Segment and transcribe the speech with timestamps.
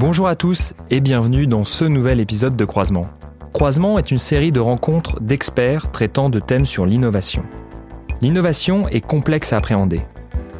[0.00, 3.08] Bonjour à tous et bienvenue dans ce nouvel épisode de Croisement.
[3.52, 7.42] Croisement est une série de rencontres d'experts traitant de thèmes sur l'innovation.
[8.20, 10.02] L'innovation est complexe à appréhender.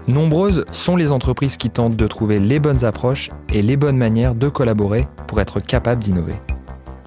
[0.09, 4.35] Nombreuses sont les entreprises qui tentent de trouver les bonnes approches et les bonnes manières
[4.35, 6.35] de collaborer pour être capables d'innover.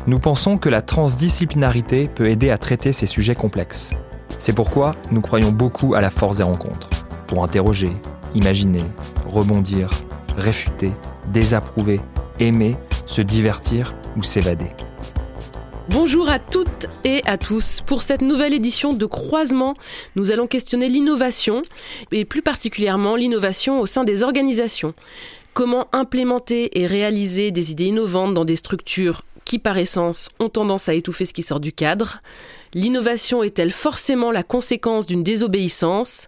[0.08, 3.94] Nous pensons que la transdisciplinarité peut aider à traiter ces sujets complexes.
[4.40, 6.88] C'est pourquoi nous croyons beaucoup à la force des rencontres,
[7.28, 7.92] pour interroger,
[8.36, 8.86] imaginer,
[9.28, 9.90] rebondir,
[10.38, 10.94] réfuter,
[11.34, 12.00] désapprouver,
[12.40, 14.70] aimer, se divertir ou s'évader.
[15.90, 17.82] Bonjour à toutes et à tous.
[17.86, 19.74] Pour cette nouvelle édition de Croisement,
[20.16, 21.64] nous allons questionner l'innovation
[22.12, 24.94] et plus particulièrement l'innovation au sein des organisations.
[25.54, 30.88] Comment implémenter et réaliser des idées innovantes dans des structures qui, par essence, ont tendance
[30.88, 32.22] à étouffer ce qui sort du cadre?
[32.74, 36.28] L'innovation est-elle forcément la conséquence d'une désobéissance?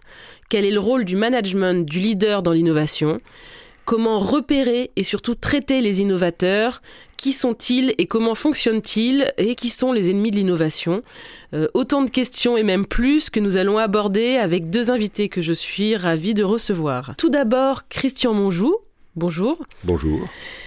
[0.50, 3.18] Quel est le rôle du management, du leader dans l'innovation?
[3.84, 6.80] Comment repérer et surtout traiter les innovateurs?
[7.18, 9.32] Qui sont-ils et comment fonctionnent-ils?
[9.38, 11.02] Et qui sont les ennemis de l'innovation?
[11.52, 15.42] Euh, Autant de questions et même plus que nous allons aborder avec deux invités que
[15.42, 17.14] je suis ravi de recevoir.
[17.18, 18.76] Tout d'abord, Christian Monjou.
[19.16, 19.62] Bonjour.
[19.84, 20.20] Bonjour.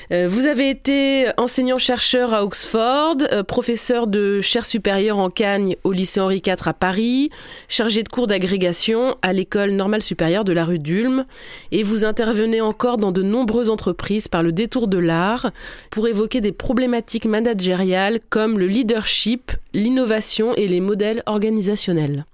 [0.10, 5.92] Euh, vous avez été enseignant-chercheur à Oxford, euh, professeur de chaire supérieure en Cagne au
[5.92, 7.30] lycée Henri IV à Paris,
[7.68, 11.26] chargé de cours d'agrégation à l'école normale supérieure de la rue d'Ulm,
[11.74, 15.52] et vous intervenez encore dans de nombreuses entreprises par le détour de l'art
[15.92, 22.26] pour évoquer des problématiques managériales comme le leadership, l'innovation et les modèles organisationnels.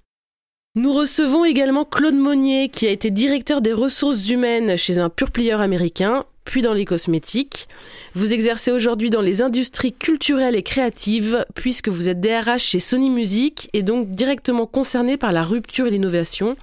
[0.76, 5.32] Nous recevons également Claude Monnier, qui a été directeur des ressources humaines chez un pur
[5.32, 7.68] plieur américain, puis dans les cosmétiques.
[8.16, 13.10] Vous exercez aujourd'hui dans les industries culturelles et créatives, puisque vous êtes DRH chez Sony
[13.10, 16.56] Music et donc directement concerné par la rupture et l'innovation,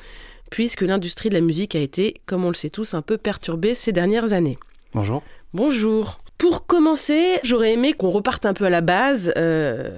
[0.50, 3.74] puisque l'industrie de la musique a été, comme on le sait tous, un peu perturbée
[3.74, 4.58] ces dernières années.
[4.92, 5.22] Bonjour.
[5.54, 6.20] Bonjour.
[6.40, 9.90] Pour commencer, j'aurais aimé qu'on reparte un peu à la base, euh,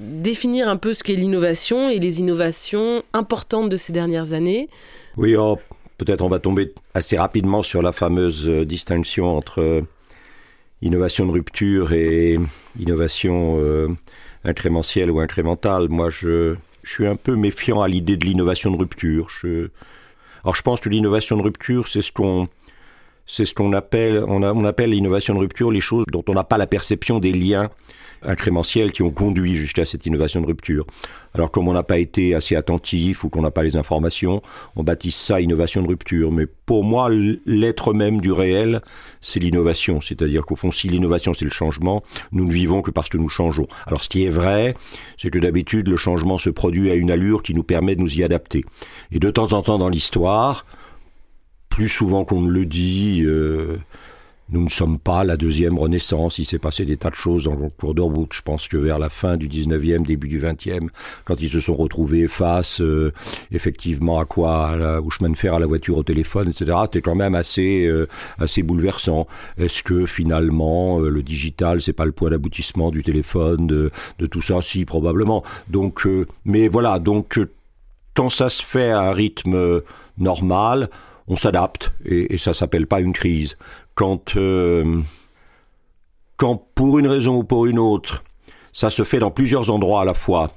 [0.00, 4.68] définir un peu ce qu'est l'innovation et les innovations importantes de ces dernières années.
[5.16, 5.58] Oui, oh,
[5.98, 9.82] peut-être on va tomber assez rapidement sur la fameuse euh, distinction entre euh,
[10.80, 12.38] innovation de rupture et
[12.78, 13.88] innovation euh,
[14.44, 15.88] incrémentielle ou incrémentale.
[15.90, 19.28] Moi, je, suis un peu méfiant à l'idée de l'innovation de rupture.
[20.42, 22.48] Alors, je pense que l'innovation de rupture, c'est ce qu'on
[23.26, 26.56] c'est ce qu'on appelle, on appelle l'innovation de rupture les choses dont on n'a pas
[26.56, 27.68] la perception des liens
[28.22, 30.86] incrémentiels qui ont conduit jusqu'à cette innovation de rupture.
[31.34, 34.42] Alors comme on n'a pas été assez attentif ou qu'on n'a pas les informations,
[34.76, 36.32] on baptise ça innovation de rupture.
[36.32, 37.08] Mais pour moi,
[37.46, 38.80] l'être même du réel,
[39.20, 40.00] c'est l'innovation.
[40.00, 42.02] C'est-à-dire qu'au fond, si l'innovation c'est le changement,
[42.32, 43.66] nous ne vivons que parce que nous changeons.
[43.86, 44.74] Alors ce qui est vrai,
[45.16, 48.18] c'est que d'habitude, le changement se produit à une allure qui nous permet de nous
[48.18, 48.64] y adapter.
[49.12, 50.66] Et de temps en temps dans l'histoire,
[51.68, 53.78] plus souvent qu'on ne le dit, euh,
[54.50, 56.38] nous ne sommes pas la deuxième renaissance.
[56.38, 58.32] Il s'est passé des tas de choses dans le cours de route.
[58.32, 60.88] Je pense que vers la fin du 19e, début du 20e,
[61.24, 63.12] quand ils se sont retrouvés face euh,
[63.50, 64.76] effectivement à quoi?
[65.04, 68.08] Au chemin de fer, à la voiture, au téléphone, etc., c'était quand même assez, euh,
[68.38, 69.26] assez bouleversant.
[69.58, 74.40] Est-ce que finalement le digital, c'est pas le point d'aboutissement du téléphone, de, de, tout
[74.40, 74.62] ça?
[74.62, 75.44] Si, probablement.
[75.68, 76.06] Donc,
[76.44, 77.38] mais voilà, donc
[78.14, 79.82] quand ça se fait à un rythme
[80.16, 80.88] normal,
[81.28, 83.56] on s'adapte et, et ça s'appelle pas une crise.
[83.98, 85.00] Quand, euh,
[86.36, 88.22] quand pour une raison ou pour une autre,
[88.70, 90.52] ça se fait dans plusieurs endroits à la fois,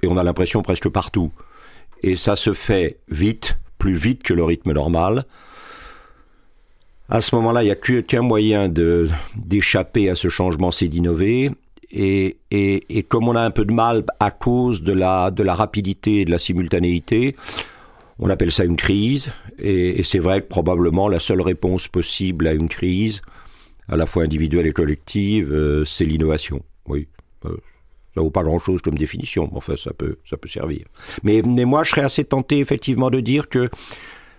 [0.00, 1.32] et on a l'impression presque partout,
[2.04, 5.24] et ça se fait vite, plus vite que le rythme normal,
[7.08, 8.72] à ce moment-là, il n'y a qu'un moyen
[9.34, 11.50] d'échapper à ce changement, c'est d'innover.
[11.90, 15.42] Et, et, et, comme on a un peu de mal à cause de la, de
[15.42, 17.34] la rapidité et de la simultanéité,
[18.18, 22.52] on appelle ça une crise, et, c'est vrai que probablement la seule réponse possible à
[22.52, 23.22] une crise,
[23.88, 26.62] à la fois individuelle et collective, euh, c'est l'innovation.
[26.86, 27.08] Oui.
[27.44, 27.56] Euh,
[28.14, 30.86] ça vaut pas grand-chose comme définition, mais enfin ça peut, ça peut servir.
[31.24, 33.68] Mais, mais moi, je serais assez tenté effectivement de dire que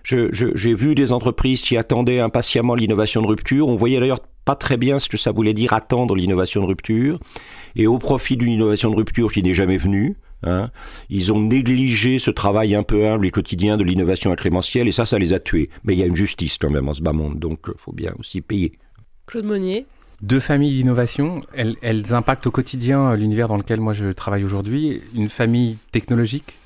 [0.04, 3.68] j'ai vu des entreprises qui attendaient impatiemment l'innovation de rupture.
[3.68, 7.18] On voyait d'ailleurs pas très bien ce que ça voulait dire attendre l'innovation de rupture.
[7.74, 10.70] Et au profit d'une innovation de rupture qui n'est jamais venue, Hein.
[11.08, 15.06] Ils ont négligé ce travail un peu humble et quotidien de l'innovation incrémentielle et ça,
[15.06, 15.70] ça les a tués.
[15.84, 17.74] Mais il y a une justice quand même en ce bas monde, donc il euh,
[17.78, 18.72] faut bien aussi payer.
[19.26, 19.86] Claude Monnier
[20.22, 24.44] deux familles d'innovation, elles, elles, impactent au quotidien euh, l'univers dans lequel moi je travaille
[24.44, 25.02] aujourd'hui.
[25.14, 26.56] Une famille technologique,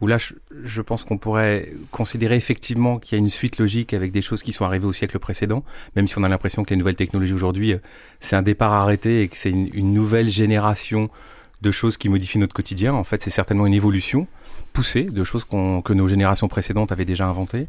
[0.00, 0.32] où là je,
[0.62, 4.42] je pense qu'on pourrait considérer effectivement qu'il y a une suite logique avec des choses
[4.42, 5.64] qui sont arrivées au siècle précédent,
[5.96, 7.78] même si on a l'impression que les nouvelles technologies aujourd'hui, euh,
[8.20, 11.10] c'est un départ arrêté et que c'est une, une, nouvelle génération
[11.60, 12.94] de choses qui modifient notre quotidien.
[12.94, 14.26] En fait, c'est certainement une évolution
[14.72, 17.68] poussée de choses que nos générations précédentes avaient déjà inventées.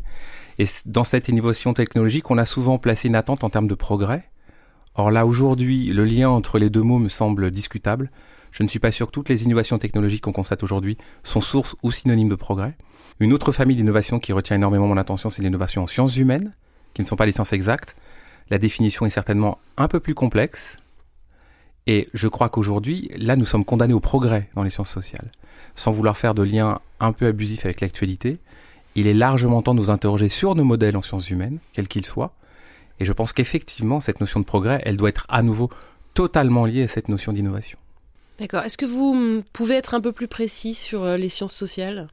[0.57, 4.29] Et dans cette innovation technologique, on a souvent placé une attente en termes de progrès,
[4.95, 8.11] Or là, aujourd'hui, le lien entre les deux mots me semble discutable.
[8.51, 11.75] Je ne suis pas sûr que toutes les innovations technologiques qu'on constate aujourd'hui sont sources
[11.83, 12.75] ou synonymes de progrès.
[13.21, 16.53] Une autre famille d'innovations qui retient énormément mon attention, c'est l'innovation en sciences humaines,
[16.93, 17.95] qui ne sont pas les sciences exactes.
[18.49, 20.77] La définition est certainement un peu plus complexe.
[21.91, 25.31] Et je crois qu'aujourd'hui, là, nous sommes condamnés au progrès dans les sciences sociales.
[25.73, 28.37] Sans vouloir faire de lien un peu abusif avec l'actualité,
[28.93, 32.05] il est largement temps de nous interroger sur nos modèles en sciences humaines, quels qu'ils
[32.05, 32.35] soient.
[32.99, 35.71] Et je pense qu'effectivement, cette notion de progrès, elle doit être à nouveau
[36.13, 37.79] totalement liée à cette notion d'innovation.
[38.37, 38.61] D'accord.
[38.61, 42.07] Est-ce que vous pouvez être un peu plus précis sur euh, les sciences sociales?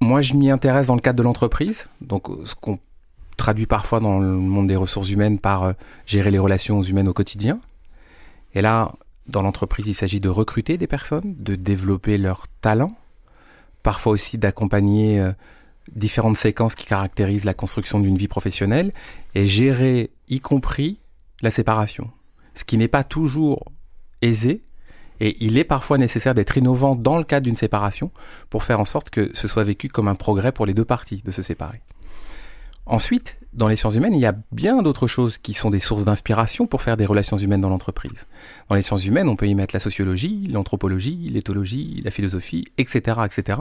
[0.00, 1.88] Moi, je m'y intéresse dans le cadre de l'entreprise.
[2.00, 2.78] Donc, ce qu'on
[3.36, 5.72] traduit parfois dans le monde des ressources humaines par euh,
[6.06, 7.60] gérer les relations humaines au quotidien.
[8.56, 8.92] Et là,
[9.28, 12.96] dans l'entreprise, il s'agit de recruter des personnes, de développer leurs talents,
[13.82, 15.32] parfois aussi d'accompagner euh,
[15.94, 18.94] différentes séquences qui caractérisent la construction d'une vie professionnelle
[19.34, 21.00] et gérer y compris
[21.42, 22.10] la séparation.
[22.54, 23.62] Ce qui n'est pas toujours
[24.22, 24.62] aisé
[25.20, 28.10] et il est parfois nécessaire d'être innovant dans le cadre d'une séparation
[28.48, 31.20] pour faire en sorte que ce soit vécu comme un progrès pour les deux parties
[31.22, 31.82] de se séparer.
[32.86, 36.04] Ensuite, dans les sciences humaines, il y a bien d'autres choses qui sont des sources
[36.04, 38.26] d'inspiration pour faire des relations humaines dans l'entreprise.
[38.68, 43.20] Dans les sciences humaines, on peut y mettre la sociologie, l'anthropologie, l'éthologie, la philosophie, etc.,
[43.24, 43.60] etc.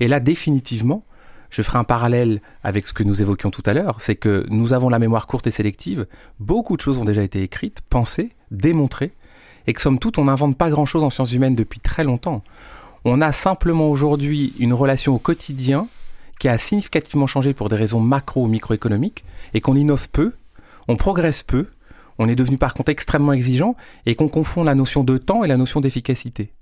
[0.00, 1.02] Et là, définitivement,
[1.48, 4.74] je ferai un parallèle avec ce que nous évoquions tout à l'heure, c'est que nous
[4.74, 6.06] avons la mémoire courte et sélective,
[6.38, 9.12] beaucoup de choses ont déjà été écrites, pensées, démontrées,
[9.66, 12.42] et que somme toute, on n'invente pas grand-chose en sciences humaines depuis très longtemps.
[13.04, 15.88] On a simplement aujourd'hui une relation au quotidien
[16.38, 19.24] qui a significativement changé pour des raisons macro ou microéconomiques,
[19.54, 20.34] et qu'on innove peu,
[20.88, 21.68] on progresse peu,
[22.18, 23.74] on est devenu par contre extrêmement exigeant,
[24.04, 26.52] et qu'on confond la notion de temps et la notion d'efficacité.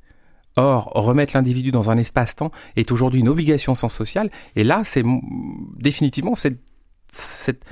[0.56, 5.02] Or, remettre l'individu dans un espace-temps est aujourd'hui une obligation sans sociale, et là, c'est
[5.78, 6.60] définitivement cette,
[7.08, 7.64] cette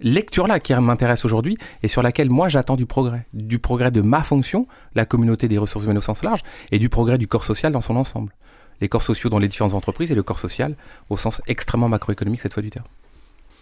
[0.00, 3.26] lecture-là qui m'intéresse aujourd'hui et sur laquelle moi j'attends du progrès.
[3.34, 6.42] Du progrès de ma fonction, la communauté des ressources humaines au sens large,
[6.72, 8.34] et du progrès du corps social dans son ensemble.
[8.80, 10.74] Les corps sociaux dans les différentes entreprises et le corps social
[11.08, 12.86] au sens extrêmement macroéconomique cette fois du terme.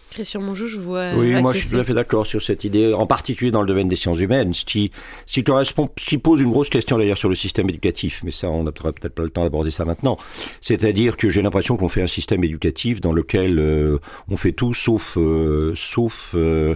[0.09, 1.13] Christian Monjou, je vois.
[1.15, 3.67] Oui, moi je suis tout à fait d'accord sur cette idée, en particulier dans le
[3.67, 4.91] domaine des sciences humaines, ce qui,
[5.27, 8.71] ce qui pose une grosse question d'ailleurs sur le système éducatif, mais ça on n'a
[8.71, 10.17] peut-être pas le temps d'aborder ça maintenant.
[10.61, 13.99] C'est-à-dire que j'ai l'impression qu'on fait un système éducatif dans lequel euh,
[14.29, 16.75] on fait tout sauf, euh, sauf euh,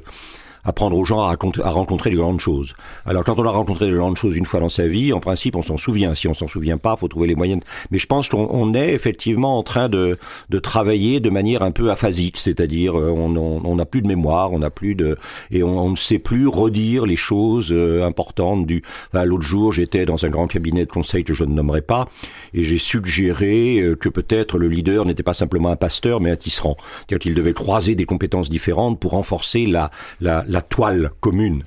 [0.64, 1.36] apprendre aux gens à,
[1.70, 2.74] rencontrer de grandes choses.
[3.06, 5.56] Alors quand on a rencontré de grandes choses une fois dans sa vie, en principe
[5.56, 6.16] on s'en souvient.
[6.16, 7.62] Si on s'en souvient pas, faut trouver les moyens.
[7.92, 10.18] Mais je pense qu'on est effectivement en train de,
[10.50, 14.60] de travailler de manière un peu aphasique, c'est-à-dire euh, on n'a plus de mémoire, on
[14.60, 15.18] n'a plus de
[15.52, 18.66] et on, ne sait plus redire les choses euh, importantes.
[18.66, 18.82] Du
[19.14, 22.08] l'autre jour j'étais dans un grand cabinet de conseil que je ne nommerai pas
[22.54, 26.36] et j'ai suggéré euh, que peut-être le leader n'était pas simplement un pasteur mais un
[26.36, 31.64] tisserand, c'est-à-dire qu'il devait croiser des compétences différentes pour renforcer la, la la toile commune.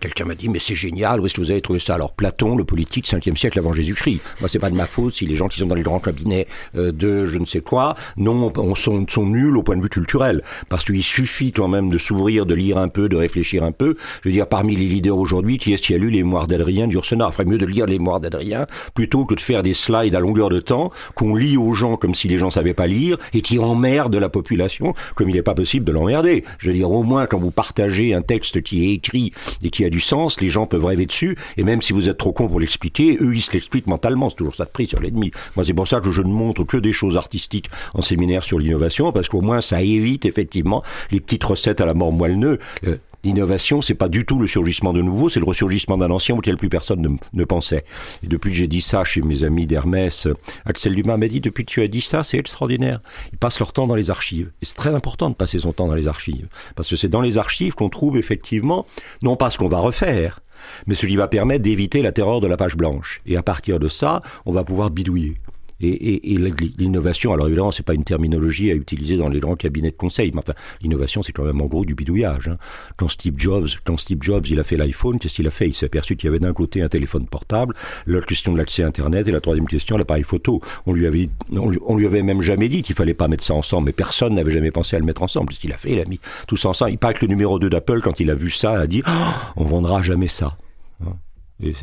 [0.00, 1.94] Quelqu'un m'a dit, mais c'est génial, où est-ce que vous avez trouvé ça?
[1.94, 4.20] Alors, Platon, le politique, 5e siècle avant Jésus-Christ.
[4.40, 6.46] Moi, c'est pas de ma faute si les gens qui sont dans les grands cabinets
[6.76, 10.42] euh, de je ne sais quoi, non, sont, sont nuls au point de vue culturel.
[10.68, 13.96] Parce qu'il suffit quand même de s'ouvrir, de lire un peu, de réfléchir un peu.
[14.22, 16.86] Je veux dire, parmi les leaders aujourd'hui, qui est-ce qui a lu les mémoires d'Adrien
[16.86, 17.28] d'Ursena?
[17.30, 20.20] Il ferait mieux de lire les mémoires d'Adrien plutôt que de faire des slides à
[20.20, 23.40] longueur de temps qu'on lit aux gens comme si les gens savaient pas lire et
[23.40, 26.44] qui emmerdent la population comme il n'est pas possible de l'emmerder.
[26.58, 29.32] Je veux dire, au moins, quand vous partagez un texte qui est écrit
[29.62, 32.32] et qui a sens, les gens peuvent rêver dessus, et même si vous êtes trop
[32.32, 35.30] con pour l'expliquer, eux, ils se l'expliquent mentalement, c'est toujours ça de prix sur l'ennemi.
[35.56, 38.58] Moi, c'est pour ça que je ne montre que des choses artistiques en séminaire sur
[38.58, 42.58] l'innovation, parce qu'au moins, ça évite effectivement les petites recettes à la mort moelleux.
[42.86, 46.36] Euh, L'innovation, c'est pas du tout le surgissement de nouveau, c'est le ressurgissement d'un ancien
[46.36, 47.84] auquel plus personne ne, pensait.
[48.22, 50.28] Et depuis que j'ai dit ça chez mes amis d'Hermès,
[50.64, 53.00] Axel Dumas m'a dit depuis que tu as dit ça, c'est extraordinaire.
[53.32, 54.52] Ils passent leur temps dans les archives.
[54.62, 56.46] Et c'est très important de passer son temps dans les archives.
[56.76, 58.86] Parce que c'est dans les archives qu'on trouve effectivement,
[59.22, 60.38] non pas ce qu'on va refaire,
[60.86, 63.22] mais ce qui va permettre d'éviter la terreur de la page blanche.
[63.26, 65.36] Et à partir de ça, on va pouvoir bidouiller.
[65.80, 66.38] Et,
[66.78, 70.30] l'innovation, alors évidemment, c'est pas une terminologie à utiliser dans les grands cabinets de conseil,
[70.32, 72.48] mais enfin, l'innovation, c'est quand même en gros du bidouillage.
[72.48, 72.56] Hein.
[72.96, 75.68] Quand Steve Jobs, quand Steve Jobs, il a fait l'iPhone, qu'est-ce qu'il a fait?
[75.68, 77.74] Il s'est aperçu qu'il y avait d'un côté un téléphone portable,
[78.06, 80.60] l'autre question de l'accès à Internet, et la troisième question, l'appareil photo.
[80.86, 83.86] On lui avait, on lui, avait même jamais dit qu'il fallait pas mettre ça ensemble,
[83.86, 85.52] mais personne n'avait jamais pensé à le mettre ensemble.
[85.52, 86.92] Ce qu'il a fait, il a mis tout ça ensemble.
[86.92, 89.10] Il paraît que le numéro 2 d'Apple, quand il a vu ça, a dit oh,
[89.56, 90.56] on vendra jamais ça.
[91.04, 91.14] Hein.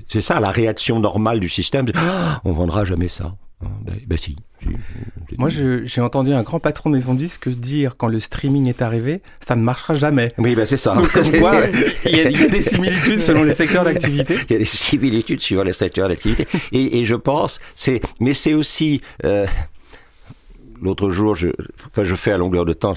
[0.07, 1.85] C'est ça la réaction normale du système.
[1.95, 1.99] Oh,
[2.45, 3.35] on vendra jamais ça.
[3.63, 4.35] Ah, ben, ben, si.
[5.37, 9.21] Moi, j'ai entendu un grand patron de maison disque dire quand le streaming est arrivé,
[9.41, 10.29] ça ne marchera jamais.
[10.37, 10.95] Oui, ben c'est ça.
[11.15, 14.35] il, y a, il, y a, des similitudes selon les secteurs d'activité.
[14.49, 16.47] Il y a des similitudes suivant les secteurs d'activité.
[16.71, 19.01] Et, et, je pense, c'est, mais c'est aussi.
[19.25, 19.45] Euh,
[20.81, 21.47] L'autre jour, je,
[21.87, 22.95] enfin, je fais à longueur de temps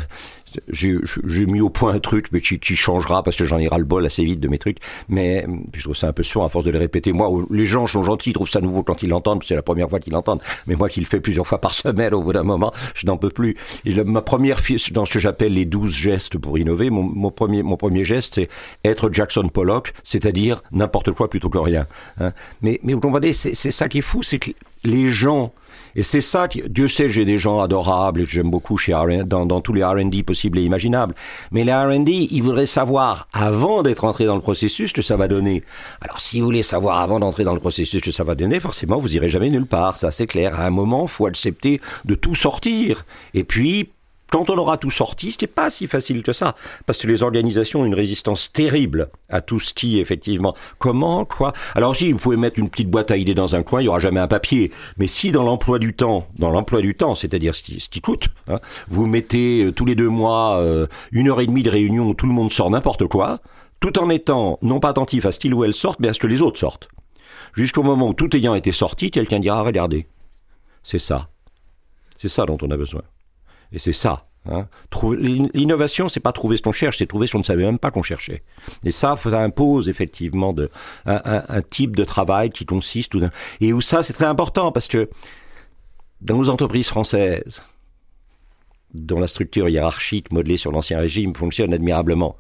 [0.69, 3.85] j'ai mis au point un truc, mais qui, qui changera parce que j'en irai le
[3.85, 4.79] bol assez vite de mes trucs.
[5.09, 7.13] Mais je trouve ça un peu sourd à force de les répéter.
[7.13, 9.89] Moi, les gens sont gentils, ils trouvent ça nouveau quand ils l'entendent, c'est la première
[9.89, 10.41] fois qu'ils l'entendent.
[10.67, 13.17] Mais moi qui le fais plusieurs fois par semaine, au bout d'un moment, je n'en
[13.17, 13.57] peux plus.
[13.85, 14.61] Ma première,
[14.93, 18.49] dans ce que j'appelle les douze gestes pour innover, mon, premier, mon premier geste, c'est
[18.85, 21.87] être Jackson Pollock, c'est-à-dire n'importe quoi plutôt que rien.
[22.19, 22.33] Hein.
[22.63, 24.51] Mais, mais vous comprenez, c'est ça qui est fou, c'est que
[24.85, 25.53] les gens
[25.99, 28.93] et c'est ça, Dieu sait, j'ai des gens adorables et que j'aime beaucoup chez
[29.25, 31.15] dans, dans tous les R&D possibles et imaginables.
[31.51, 35.17] Mais les R&D, ils voudraient savoir, avant d'être entrés dans le processus, ce que ça
[35.17, 35.63] va donner.
[36.01, 38.61] Alors, si vous voulez savoir avant d'entrer dans le processus ce que ça va donner,
[38.61, 39.97] forcément, vous irez jamais nulle part.
[39.97, 40.55] Ça, c'est clair.
[40.55, 43.05] À un moment, faut accepter de tout sortir.
[43.35, 43.91] Et puis,
[44.31, 46.55] quand on aura tout sorti, n'est pas si facile que ça,
[46.85, 51.53] parce que les organisations ont une résistance terrible à tout ce qui, effectivement, comment, quoi.
[51.75, 53.89] Alors si vous pouvez mettre une petite boîte à idées dans un coin, il y
[53.89, 54.73] aura jamais un papier.
[54.97, 58.01] Mais si dans l'emploi du temps, dans l'emploi du temps, c'est-à-dire ce qui, ce qui
[58.01, 61.71] coûte, hein, vous mettez euh, tous les deux mois euh, une heure et demie de
[61.71, 63.39] réunion où tout le monde sort n'importe quoi,
[63.81, 66.21] tout en étant non pas attentif à ce qu'il ou elle sorte, mais à ce
[66.21, 66.89] que les autres sortent.
[67.55, 70.07] Jusqu'au moment où tout ayant été sorti, quelqu'un dira regardez,
[70.83, 71.29] c'est ça,
[72.17, 73.03] c'est ça dont on a besoin.
[73.73, 74.27] Et c'est ça.
[74.49, 74.69] Hein.
[75.19, 77.91] L'innovation, c'est pas trouver ce qu'on cherche, c'est trouver ce qu'on ne savait même pas
[77.91, 78.43] qu'on cherchait.
[78.85, 80.71] Et ça, ça impose effectivement de,
[81.05, 83.15] un, type de travail qui consiste
[83.61, 85.09] et où ça, c'est très important parce que
[86.21, 87.63] dans nos entreprises françaises,
[88.95, 92.37] dont la structure hiérarchique modelée sur l'ancien régime fonctionne admirablement,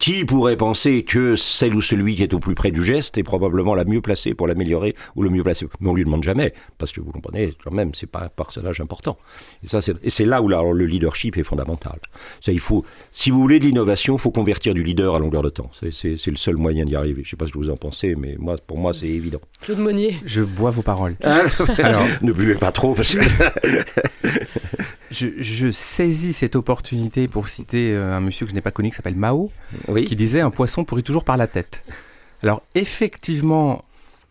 [0.00, 3.22] qui pourrait penser que celle ou celui qui est au plus près du geste est
[3.22, 6.54] probablement la mieux placée pour l'améliorer ou le mieux placé Mais on lui demande jamais,
[6.78, 9.18] parce que vous comprenez, quand même, c'est pas un personnage important.
[9.62, 12.00] Et ça, c'est, et c'est là où le leadership est fondamental.
[12.40, 15.42] Ça, il faut, si vous voulez de l'innovation, il faut convertir du leader à longueur
[15.42, 15.70] de temps.
[15.90, 17.22] C'est, le seul moyen d'y arriver.
[17.22, 19.40] Je sais pas ce que vous en pensez, mais moi, pour moi, c'est évident.
[19.60, 20.16] Claude Monnier.
[20.24, 21.16] Je bois vos paroles.
[21.78, 23.20] Alors, ne buvez pas trop, parce que...
[25.10, 28.90] je, je, saisis cette opportunité pour citer euh, un monsieur que je n'ai pas connu
[28.90, 29.50] qui s'appelle Mao,
[29.94, 31.84] qui disait un poisson pourrit toujours par la tête.
[32.42, 33.84] Alors effectivement,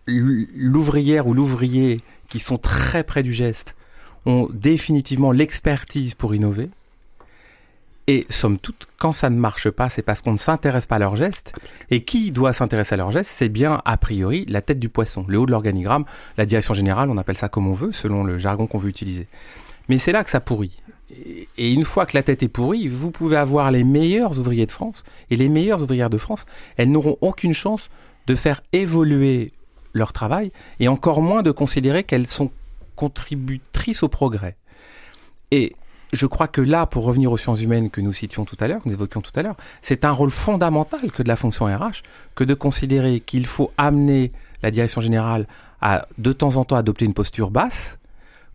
[0.07, 3.75] l'ouvrière ou l'ouvrier qui sont très près du geste
[4.25, 6.69] ont définitivement l'expertise pour innover.
[8.07, 10.99] Et somme toute, quand ça ne marche pas, c'est parce qu'on ne s'intéresse pas à
[10.99, 11.53] leur geste.
[11.91, 15.23] Et qui doit s'intéresser à leur geste C'est bien, a priori, la tête du poisson,
[15.27, 18.39] le haut de l'organigramme, la direction générale, on appelle ça comme on veut, selon le
[18.39, 19.27] jargon qu'on veut utiliser.
[19.89, 20.75] Mais c'est là que ça pourrit.
[21.57, 24.71] Et une fois que la tête est pourrie, vous pouvez avoir les meilleurs ouvriers de
[24.71, 26.45] France et les meilleures ouvrières de France.
[26.77, 27.89] Elles n'auront aucune chance
[28.27, 29.51] de faire évoluer
[29.93, 32.51] leur travail et encore moins de considérer qu'elles sont
[32.95, 34.55] contributrices au progrès.
[35.51, 35.75] Et
[36.13, 38.81] je crois que là, pour revenir aux sciences humaines que nous citions tout à l'heure,
[38.83, 42.03] que nous évoquions tout à l'heure, c'est un rôle fondamental que de la fonction RH,
[42.35, 44.31] que de considérer qu'il faut amener
[44.63, 45.47] la direction générale
[45.81, 47.98] à de temps en temps adopter une posture basse,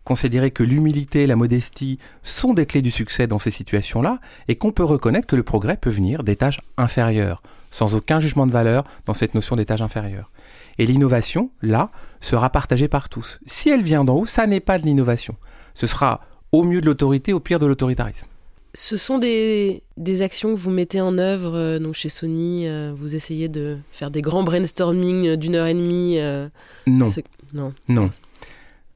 [0.05, 4.55] considérer que l'humilité et la modestie sont des clés du succès dans ces situations-là, et
[4.55, 8.51] qu'on peut reconnaître que le progrès peut venir des tâches inférieures, sans aucun jugement de
[8.51, 10.31] valeur dans cette notion des tâches inférieures.
[10.77, 11.89] Et l'innovation, là,
[12.21, 13.39] sera partagée par tous.
[13.45, 15.35] Si elle vient d'en haut, ça n'est pas de l'innovation.
[15.73, 16.21] Ce sera
[16.51, 18.27] au mieux de l'autorité, au pire de l'autoritarisme.
[18.73, 22.67] Ce sont des, des, actions que vous mettez en œuvre euh, donc chez Sony.
[22.67, 26.19] Euh, vous essayez de faire des grands brainstorming d'une heure et demie.
[26.19, 26.49] Euh,
[26.85, 27.09] non.
[27.53, 27.73] non.
[27.87, 28.09] Non.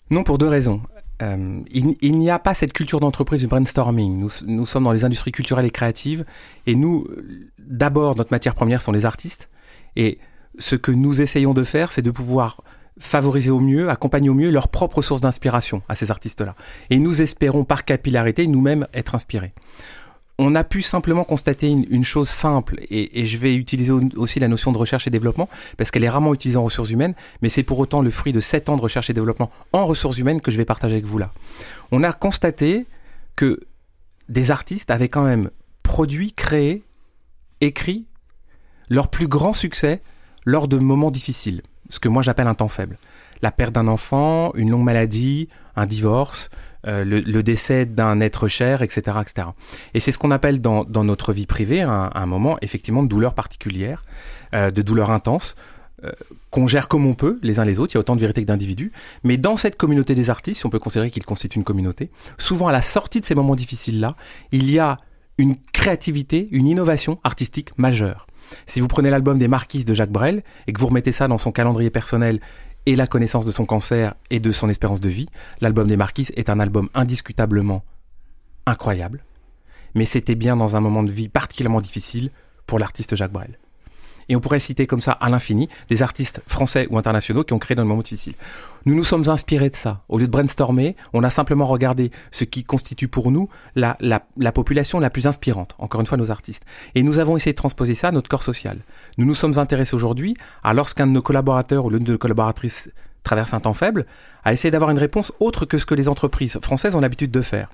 [0.09, 0.81] Non, pour deux raisons.
[1.21, 4.17] Euh, il, n'y a pas cette culture d'entreprise du brainstorming.
[4.17, 6.25] Nous, nous, sommes dans les industries culturelles et créatives,
[6.65, 7.05] et nous,
[7.57, 9.49] d'abord, notre matière première sont les artistes,
[9.95, 10.19] et
[10.57, 12.61] ce que nous essayons de faire, c'est de pouvoir
[12.99, 16.55] favoriser au mieux, accompagner au mieux leurs propres sources d'inspiration à ces artistes-là.
[16.89, 19.53] Et nous espérons par capillarité nous-mêmes être inspirés
[20.41, 24.72] on a pu simplement constater une, chose simple, et, je vais utiliser aussi la notion
[24.72, 27.77] de recherche et développement, parce qu'elle est rarement utilisée en ressources humaines, mais c'est pour
[27.77, 30.55] autant le fruit de 7 ans de recherche et développement en ressources humaines que je
[30.55, 31.34] vais partager avec vous là.
[31.91, 32.88] On a constaté
[33.36, 33.60] que
[34.29, 35.50] des artistes avaient quand même
[35.84, 36.84] produit, créé,
[37.60, 38.08] écrit
[38.89, 40.01] leur plus grand succès
[40.46, 42.98] lors de moments difficiles, ce que moi j'appelle un temps faible.
[43.41, 46.50] La perte d'un enfant, une longue maladie, un divorce,
[46.88, 49.48] euh, le, décès d'un être cher, etc., etc.
[49.93, 54.05] Et c'est ce qu'on appelle dans, notre vie privée un, moment effectivement de douleur particulière,
[54.53, 55.55] euh, de douleur intense,
[56.05, 56.12] euh,
[56.51, 58.41] qu'on gère comme on peut, les uns les autres, il y a autant de vérité
[58.41, 58.93] que d'individus,
[59.24, 62.67] mais dans cette communauté des artistes, si on peut considérer qu'ils constituent une communauté, souvent
[62.69, 64.15] à la sortie de ces moments difficiles-là,
[64.53, 65.00] il y a
[65.38, 68.27] une créativité, une innovation artistique majeure.
[68.65, 71.38] Si vous prenez l'album des Marquises de Jacques Brel et que vous remettez ça dans
[71.38, 72.39] son calendrier personnel
[72.86, 75.27] et la connaissance de son cancer et de son espérance de vie,
[75.62, 77.83] l'album des Marquises est un album indiscutablement
[78.65, 79.24] incroyable,
[79.95, 82.31] mais c'était bien dans un moment de vie particulièrement difficile
[82.65, 83.58] pour l'artiste Jacques Brel.
[84.29, 87.59] Et on pourrait citer comme ça à l'infini des artistes français ou internationaux qui ont
[87.59, 88.33] créé dans le moment difficile.
[88.86, 90.01] Nous nous sommes inspirés de ça.
[90.07, 94.24] Au lieu de brainstormer, on a simplement regardé ce qui constitue pour nous la, la,
[94.38, 96.65] la population la plus inspirante, encore une fois nos artistes.
[96.95, 98.77] Et nous avons essayé de transposer ça à notre corps social.
[99.17, 102.89] Nous nous sommes intéressés aujourd'hui à lorsqu'un de nos collaborateurs ou l'une de nos collaboratrices
[103.24, 104.05] traverse un temps faible,
[104.43, 107.41] à essayer d'avoir une réponse autre que ce que les entreprises françaises ont l'habitude de
[107.41, 107.69] faire.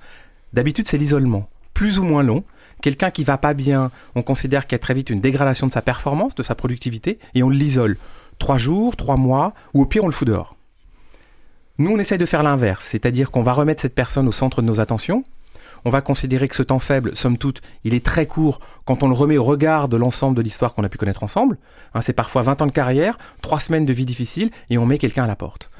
[0.53, 2.43] D'habitude, c'est l'isolement, plus ou moins long.
[2.85, 5.71] Quelqu'un qui va pas bien, on considère qu'il y a très vite une dégradation de
[5.71, 7.97] sa performance, de sa productivité, et on l'isole.
[8.37, 10.53] Trois jours, trois mois, ou au pire, on le fout dehors.
[11.79, 14.67] Nous, on essaye de faire l'inverse, c'est-à-dire qu'on va remettre cette personne au centre de
[14.67, 15.23] nos attentions,
[15.83, 19.07] on va considérer que ce temps faible, somme toute, il est très court quand on
[19.07, 21.57] le remet au regard de l'ensemble de l'histoire qu'on a pu connaître ensemble.
[21.95, 24.99] Hein, c'est parfois 20 ans de carrière, 3 semaines de vie difficile, et on met
[24.99, 25.71] quelqu'un à la porte.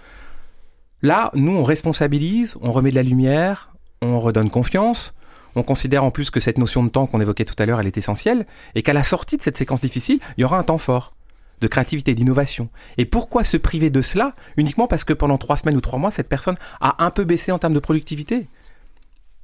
[1.04, 5.14] Là, nous, on responsabilise, on remet de la lumière, on redonne confiance,
[5.56, 7.88] on considère en plus que cette notion de temps qu'on évoquait tout à l'heure, elle
[7.88, 8.46] est essentielle,
[8.76, 11.14] et qu'à la sortie de cette séquence difficile, il y aura un temps fort
[11.62, 12.70] de créativité, d'innovation.
[12.98, 16.12] Et pourquoi se priver de cela uniquement parce que pendant trois semaines ou trois mois,
[16.12, 18.48] cette personne a un peu baissé en termes de productivité?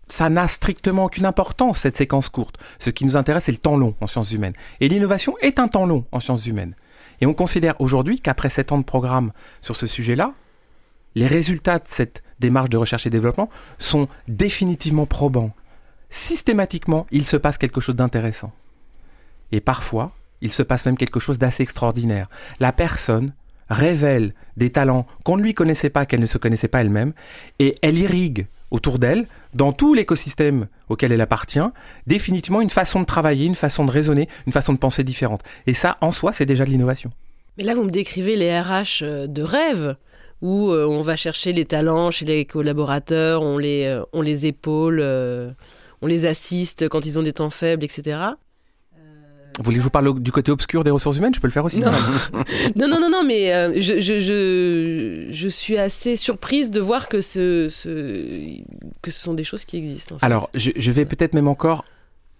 [0.08, 2.58] Ça n'a strictement aucune importance, cette séquence courte.
[2.80, 4.54] Ce qui nous intéresse, c'est le temps long en sciences humaines.
[4.82, 6.76] Et l'innovation est un temps long en sciences humaines.
[7.22, 10.34] Et on considère aujourd'hui qu'après sept ans de programme sur ce sujet-là,
[11.16, 15.52] les résultats de cette démarche de recherche et développement sont définitivement probants.
[16.12, 18.52] Systématiquement, il se passe quelque chose d'intéressant.
[19.52, 22.28] Et parfois, il se passe même quelque chose d'assez extraordinaire.
[22.60, 23.34] La personne
[23.70, 27.14] révèle des talents qu'on ne lui connaissait pas, qu'elle ne se connaissait pas elle-même,
[27.60, 31.60] et elle irrigue autour d'elle, dans tout l'écosystème auquel elle appartient,
[32.08, 35.42] définitivement une façon de travailler, une façon de raisonner, une façon de penser différente.
[35.66, 37.12] Et ça, en soi, c'est déjà de l'innovation.
[37.58, 39.96] Mais là, vous me décrivez les RH euh, de rêve,
[40.42, 44.46] où euh, on va chercher les talents chez les collaborateurs, on les, euh, on les
[44.46, 45.02] épaule,
[46.02, 48.20] on les assiste quand ils ont des temps faibles, etc.
[49.58, 51.36] Vous voulez que je vous parle du côté obscur des ressources humaines?
[51.36, 51.82] Je peux le faire aussi.
[52.76, 57.10] Non, non, non, non, mais euh, je, je, je, je, suis assez surprise de voir
[57.10, 58.62] que ce, ce,
[59.02, 60.18] que ce sont des choses qui existent.
[60.22, 61.84] Alors, je, je vais peut-être même encore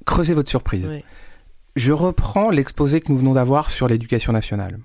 [0.06, 0.90] creuser votre surprise.
[1.76, 4.80] Je reprends l'exposé que nous venons d'avoir sur l'éducation nationale.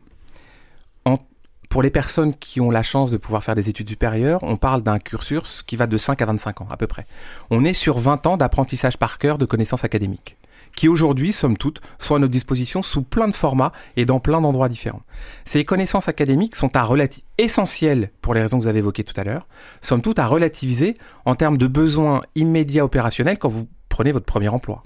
[1.76, 4.80] Pour les personnes qui ont la chance de pouvoir faire des études supérieures, on parle
[4.80, 7.06] d'un cursus qui va de 5 à 25 ans à peu près.
[7.50, 10.39] On est sur 20 ans d'apprentissage par cœur de connaissances académiques
[10.75, 14.41] qui aujourd'hui, somme toute, sont à notre disposition sous plein de formats et dans plein
[14.41, 15.02] d'endroits différents.
[15.45, 16.89] Ces connaissances académiques sont à
[17.36, 19.47] essentielles pour les raisons que vous avez évoquées tout à l'heure,
[19.82, 24.49] somme toute à relativiser en termes de besoins immédiats opérationnels quand vous prenez votre premier
[24.49, 24.82] emploi.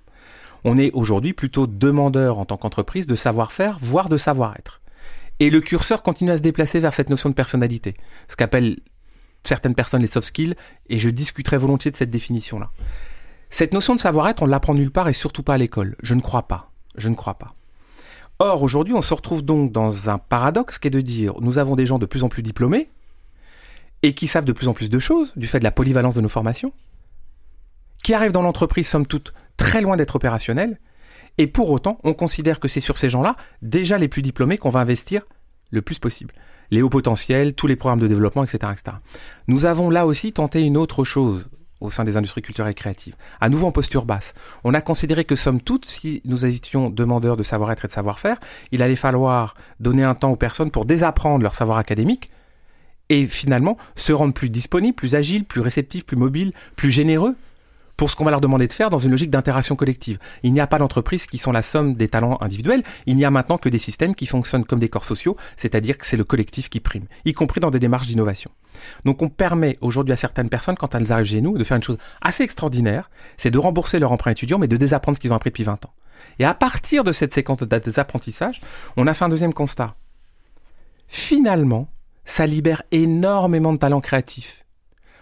[0.64, 4.80] On est aujourd'hui plutôt demandeur en tant qu'entreprise de savoir-faire, voire de savoir-être.
[5.40, 7.94] Et le curseur continue à se déplacer vers cette notion de personnalité,
[8.28, 8.78] ce qu'appellent
[9.42, 10.54] certaines personnes les soft skills,
[10.88, 12.70] et je discuterai volontiers de cette définition-là.
[13.48, 15.96] Cette notion de savoir-être, on l'apprend nulle part et surtout pas à l'école.
[16.02, 16.70] Je ne crois pas.
[16.96, 17.54] Je ne crois pas.
[18.38, 21.74] Or, aujourd'hui, on se retrouve donc dans un paradoxe qui est de dire, nous avons
[21.74, 22.90] des gens de plus en plus diplômés
[24.02, 26.20] et qui savent de plus en plus de choses du fait de la polyvalence de
[26.20, 26.72] nos formations,
[28.02, 30.78] qui arrivent dans l'entreprise, somme toute, très loin d'être opérationnels,
[31.38, 34.70] et pour autant, on considère que c'est sur ces gens-là, déjà les plus diplômés, qu'on
[34.70, 35.22] va investir
[35.70, 36.34] le plus possible.
[36.70, 38.96] Les hauts potentiels, tous les programmes de développement, etc., etc.
[39.48, 41.48] Nous avons là aussi tenté une autre chose
[41.80, 43.16] au sein des industries culturelles et créatives.
[43.40, 44.34] À nouveau en posture basse.
[44.64, 48.38] On a considéré que somme toute, si nous étions demandeurs de savoir-être et de savoir-faire,
[48.70, 52.30] il allait falloir donner un temps aux personnes pour désapprendre leur savoir académique
[53.08, 57.34] et finalement se rendre plus disponibles, plus agiles, plus réceptifs, plus mobiles, plus généreux
[58.00, 60.18] pour ce qu'on va leur demander de faire dans une logique d'interaction collective.
[60.42, 63.30] Il n'y a pas d'entreprises qui sont la somme des talents individuels, il n'y a
[63.30, 66.70] maintenant que des systèmes qui fonctionnent comme des corps sociaux, c'est-à-dire que c'est le collectif
[66.70, 68.50] qui prime, y compris dans des démarches d'innovation.
[69.04, 71.82] Donc on permet aujourd'hui à certaines personnes, quand elles arrivent chez nous, de faire une
[71.82, 75.36] chose assez extraordinaire, c'est de rembourser leur emprunt étudiant, mais de désapprendre ce qu'ils ont
[75.36, 75.92] appris depuis 20 ans.
[76.38, 78.62] Et à partir de cette séquence de désapprentissage,
[78.96, 79.94] on a fait un deuxième constat.
[81.06, 81.90] Finalement,
[82.24, 84.64] ça libère énormément de talents créatifs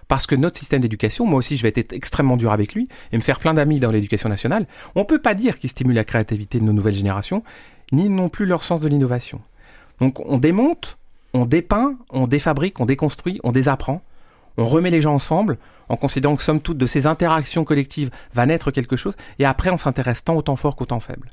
[0.08, 3.16] parce que notre système d'éducation, moi aussi je vais être extrêmement dur avec lui et
[3.16, 6.58] me faire plein d'amis dans l'éducation nationale, on peut pas dire qu'il stimule la créativité
[6.58, 7.44] de nos nouvelles générations,
[7.92, 9.40] ni non plus leur sens de l'innovation.
[10.00, 10.98] Donc on démonte,
[11.34, 14.02] on dépeint, on défabrique, on déconstruit, on désapprend,
[14.56, 18.46] on remet les gens ensemble en considérant que somme toute de ces interactions collectives va
[18.46, 21.28] naître quelque chose et après on s'intéresse tant au temps fort qu'au temps faible.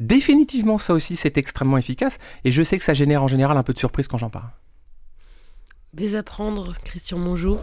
[0.00, 3.62] Définitivement ça aussi c'est extrêmement efficace et je sais que ça génère en général un
[3.62, 4.50] peu de surprise quand j'en parle.
[5.94, 7.60] Désapprendre, Christian Mongeau,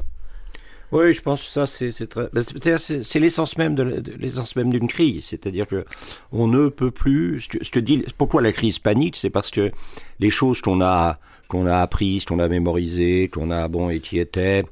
[0.93, 2.29] oui, je pense que ça, c'est très...
[2.31, 2.43] Ben,
[2.77, 3.83] c'est l'essence même de
[4.17, 5.25] l'essence même d'une crise.
[5.25, 5.85] C'est-à-dire que
[6.31, 7.39] on ne peut plus...
[7.39, 9.71] Je te dis, pourquoi la crise panique C'est parce que
[10.19, 14.17] les choses qu'on a qu'on a apprises, qu'on a mémorisées, qu'on a, bon, et qui
[14.17, 14.63] étaient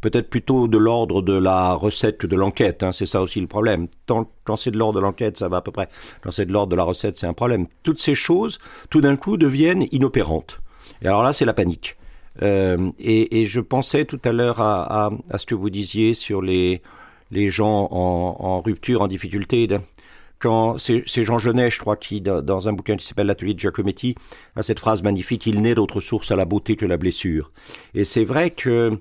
[0.00, 2.82] peut-être plutôt de l'ordre de la recette que de l'enquête.
[2.82, 3.88] Hein, c'est ça aussi le problème.
[4.06, 5.88] Tant, quand c'est de l'ordre de l'enquête, ça va à peu près.
[6.22, 7.66] Quand c'est de l'ordre de la recette, c'est un problème.
[7.82, 8.58] Toutes ces choses,
[8.90, 10.60] tout d'un coup, deviennent inopérantes.
[11.02, 11.97] Et alors là, c'est la panique.
[12.42, 16.82] Euh, et, je pensais tout à l'heure à, ce que vous disiez sur les,
[17.30, 19.68] les gens en, en rupture, en difficulté.
[20.38, 24.14] Quand c'est Jean Genet, je crois, qui, dans un bouquin qui s'appelle L'atelier de Giacometti,
[24.54, 27.50] a cette phrase magnifique, il n'est d'autre source à la beauté que la blessure.
[27.94, 28.92] Et c'est vrai que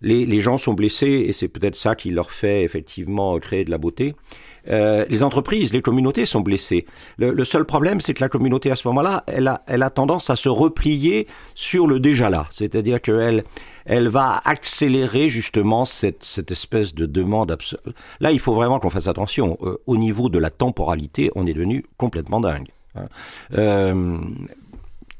[0.00, 3.70] les, les, gens sont blessés, et c'est peut-être ça qui leur fait effectivement créer de
[3.70, 4.14] la beauté.
[4.68, 6.86] Euh, les entreprises, les communautés sont blessées.
[7.18, 10.48] Le, seul problème, c'est que la communauté, à ce moment-là, elle a, tendance à se
[10.48, 12.46] replier sur le déjà là.
[12.50, 13.44] C'est-à-dire qu'elle
[13.86, 17.82] elle va accélérer justement cette, espèce de demande absolue.
[18.20, 19.58] Là, il faut vraiment qu'on fasse attention.
[19.62, 22.68] Euh, au niveau de la temporalité, on est devenu complètement dingue.
[22.94, 23.08] Hein.
[23.54, 24.18] Euh,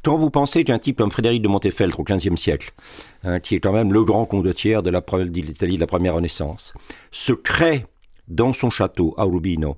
[0.02, 2.72] quand vous pensez qu'un type comme Frédéric de Montefeltro au XVe siècle,
[3.24, 6.72] hein, qui est quand même le grand condottière de l'Italie de la première Renaissance,
[7.10, 7.84] se crée
[8.28, 9.76] dans son château à Urbino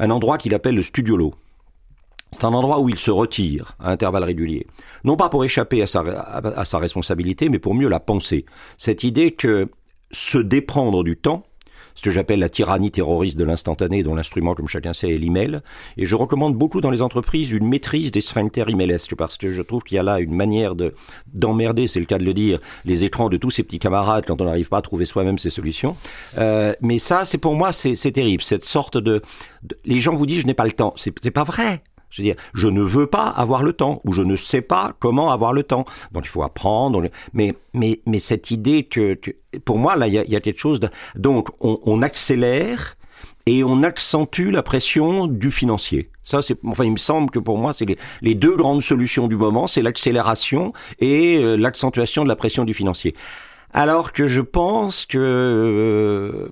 [0.00, 1.34] un endroit qu'il appelle le Studiolo.
[2.32, 4.66] C'est un endroit où il se retire à intervalles réguliers.
[5.04, 8.46] Non pas pour échapper à sa, à sa responsabilité, mais pour mieux la penser.
[8.78, 9.68] Cette idée que
[10.10, 11.44] se déprendre du temps,
[12.00, 15.60] ce que j'appelle la tyrannie terroriste de l'instantané, dont l'instrument, comme chacun sait, est l'email.
[15.98, 19.60] Et je recommande beaucoup dans les entreprises une maîtrise des sphincters emailesques, parce que je
[19.60, 20.94] trouve qu'il y a là une manière de
[21.34, 24.40] d'emmerder, c'est le cas de le dire, les écrans de tous ses petits camarades quand
[24.40, 25.94] on n'arrive pas à trouver soi-même ses solutions.
[26.38, 28.42] Euh, mais ça, c'est pour moi, c'est terrible.
[28.42, 29.20] Cette sorte de,
[29.62, 30.94] de, les gens vous disent, je n'ai pas le temps.
[30.96, 31.82] C'est pas vrai.
[32.10, 34.94] Je veux dire, je ne veux pas avoir le temps ou je ne sais pas
[34.98, 35.84] comment avoir le temps.
[36.12, 37.08] Donc il faut apprendre.
[37.32, 39.18] Mais mais mais cette idée que,
[39.64, 40.80] pour moi là il y a, y a, quelque chose.
[40.80, 42.96] De, donc on, on, accélère
[43.46, 46.10] et on accentue la pression du financier.
[46.22, 49.28] Ça c'est enfin il me semble que pour moi c'est les, les deux grandes solutions
[49.28, 53.14] du moment, c'est l'accélération et euh, l'accentuation de la pression du financier.
[53.72, 56.48] Alors que je pense que euh,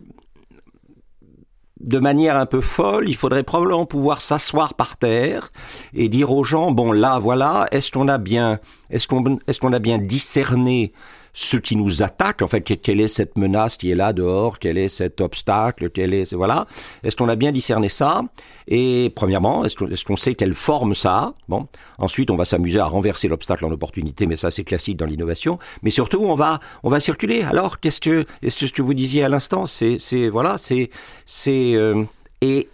[1.80, 5.50] de manière un peu folle, il faudrait probablement pouvoir s'asseoir par terre
[5.94, 8.58] et dire aux gens bon là voilà, est-ce qu'on a bien
[8.90, 10.92] est-ce qu'on est-ce qu'on a bien discerné
[11.40, 14.76] ce qui nous attaque, en fait, quelle est cette menace qui est là dehors, quel
[14.76, 16.66] est cet obstacle, quel est, voilà.
[17.04, 18.22] Est-ce qu'on a bien discerné ça?
[18.66, 21.14] Et premièrement, est-ce qu'on est sait quelle forme ça?
[21.14, 21.68] A Bon.
[21.98, 25.60] Ensuite, on va s'amuser à renverser l'obstacle en opportunité, mais ça c'est classique dans l'innovation.
[25.84, 27.42] Mais surtout, on va, on va circuler.
[27.42, 30.90] Alors, qu'est-ce que, est-ce que ce que vous disiez à l'instant, c'est, c'est, voilà, c'est,
[31.24, 32.02] c'est, euh,
[32.40, 32.68] et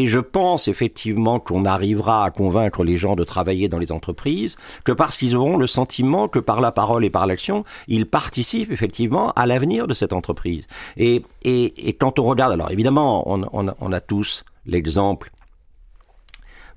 [0.00, 4.56] et je pense effectivement qu'on arrivera à convaincre les gens de travailler dans les entreprises,
[4.82, 8.72] que parce qu'ils auront le sentiment que par la parole et par l'action, ils participent
[8.72, 10.66] effectivement à l'avenir de cette entreprise.
[10.96, 11.22] Et,
[12.00, 15.30] quand on regarde, alors évidemment, on, on, on a tous l'exemple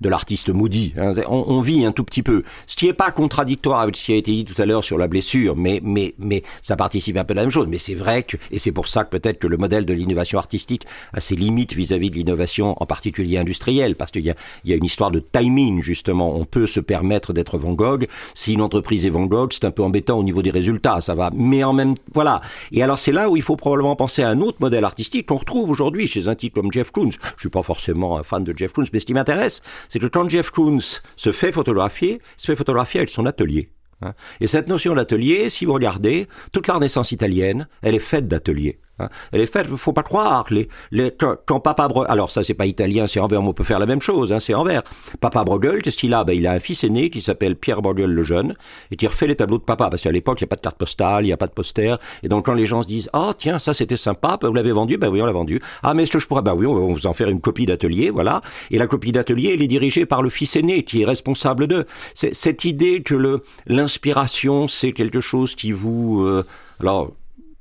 [0.04, 0.94] de l'artiste maudit.
[0.98, 1.14] Hein.
[1.28, 2.44] On, on, vit un tout petit peu.
[2.68, 4.98] Ce qui n'est pas contradictoire avec ce qui a été dit tout à l'heure sur
[4.98, 7.68] la blessure, mais, mais, mais ça participe un peu de la même chose.
[7.70, 10.38] Mais c'est vrai que, et c'est pour ça que peut-être que le modèle de l'innovation
[10.38, 14.36] artistique a ses limites vis-à-vis de l'innovation, en particulier industrielle, parce qu'il y a,
[14.66, 16.36] il y a une histoire de timing, justement.
[16.36, 18.08] On peut se permettre d'être Van Gogh.
[18.34, 21.16] Si une entreprise est Van Gogh, c'est un peu embêtant au niveau des résultats, ça
[21.16, 21.32] va.
[21.34, 22.42] Mais en même, voilà.
[22.72, 25.38] Et alors c'est là où il faut probablement penser à un autre modèle artistique qu'on
[25.38, 27.12] retrouve aujourd'hui chez un type comme Jeff Koons.
[27.12, 29.62] Je suis pas forcément un fan de Jeff Koons, mais ce qui m'intéresse,
[29.94, 30.80] c'est que quand Jeff Koons
[31.16, 33.70] se fait photographier, se fait photographier avec son atelier.
[34.02, 34.16] Hein.
[34.42, 38.80] Et cette notion d'atelier, si vous regardez, toute la Renaissance italienne, elle est faite d'ateliers.
[39.00, 39.10] Hein.
[39.32, 40.46] Elle est faite, faut pas croire.
[40.52, 43.64] Les, les, quand, quand, Papa alors ça c'est pas italien, c'est Anvers, mais on peut
[43.64, 44.84] faire la même chose, hein, c'est Anvers.
[45.20, 46.24] Papa Bruegel, qu'est-ce qu'il a?
[46.24, 48.56] Ben, Il a un fils aîné qui s'appelle Pierre Bruegel le jeune,
[48.92, 50.62] et qui refait les tableaux de papa, parce qu'à l'époque il n'y a pas de
[50.62, 53.10] carte postale, il n'y a pas de poster, et donc quand les gens se disent
[53.14, 55.60] «Ah oh, tiens, ça c'était sympa, ben, vous l'avez vendu Ben oui, on l'a vendu.
[55.82, 57.66] Ah mais est-ce que je pourrais Ben oui, on va vous en faire une copie
[57.66, 58.42] d'atelier, voilà.
[58.70, 61.86] Et la copie d'atelier, elle est dirigée par le fils aîné, qui est responsable d'eux.
[62.14, 66.24] Cette idée que l'inspiration, c'est quelque chose qui vous...
[66.24, 66.46] Euh,
[66.80, 67.12] alors,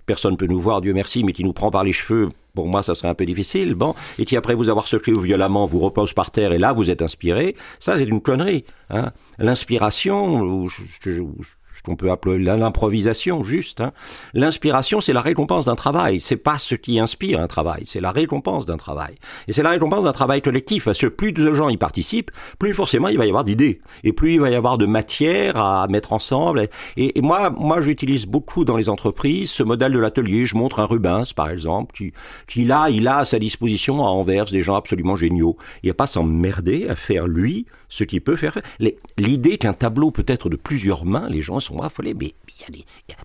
[0.06, 2.82] personne peut nous voir, Dieu merci, mais qui nous prend par les cheveux, pour moi,
[2.82, 6.12] ça serait un peu difficile, bon, et qui après vous avoir secoué violemment vous repose
[6.12, 8.64] par terre et là vous êtes inspiré, ça c'est une connerie.
[8.90, 9.12] Hein.
[9.38, 10.66] L'inspiration,
[11.84, 13.80] qu'on peut appeler l'improvisation, juste.
[13.80, 13.92] Hein.
[14.34, 16.20] L'inspiration, c'est la récompense d'un travail.
[16.20, 19.14] C'est pas ce qui inspire un travail, c'est la récompense d'un travail.
[19.48, 22.74] Et c'est la récompense d'un travail collectif, parce que plus de gens y participent, plus
[22.74, 25.86] forcément il va y avoir d'idées, et plus il va y avoir de matière à
[25.88, 26.68] mettre ensemble.
[26.96, 30.46] Et, et moi, moi, j'utilise beaucoup dans les entreprises ce modèle de l'atelier.
[30.46, 32.12] Je montre un Rubens, par exemple, qui,
[32.46, 35.56] qui là, il a à sa disposition à Anvers des gens absolument géniaux.
[35.82, 38.58] Il n'y a pas s'emmerder à faire lui ce qu'il peut faire.
[39.18, 42.70] L'idée qu'un tableau peut être de plusieurs mains, les gens sont mais il y a,
[42.70, 42.84] des,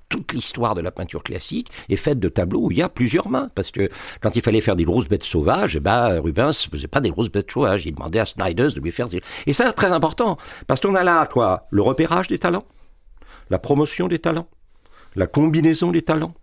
[0.09, 3.29] toute l'histoire de la peinture classique est faite de tableaux où il y a plusieurs
[3.29, 3.89] mains, parce que
[4.21, 7.31] quand il fallait faire des grosses bêtes sauvages, eh ben, Rubens faisait pas des grosses
[7.31, 9.07] bêtes sauvages, il demandait à Snyders de lui faire...
[9.45, 12.65] Et ça, très important, parce qu'on a là, quoi, le repérage des talents,
[13.49, 14.47] la promotion des talents,
[15.15, 16.33] la combinaison des talents,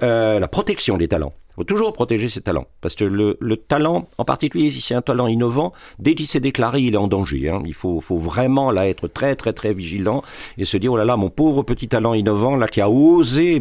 [0.00, 1.34] la protection des talents.
[1.54, 2.66] Faut toujours protéger ses talents.
[2.80, 6.40] Parce que le, le talent, en particulier si c'est un talent innovant, dès qu'il s'est
[6.40, 7.48] déclaré, il est en danger.
[7.48, 7.62] Hein.
[7.66, 10.22] Il faut, faut vraiment là être très très très vigilant
[10.58, 13.60] et se dire, oh là là, mon pauvre petit talent innovant, là, qui a osé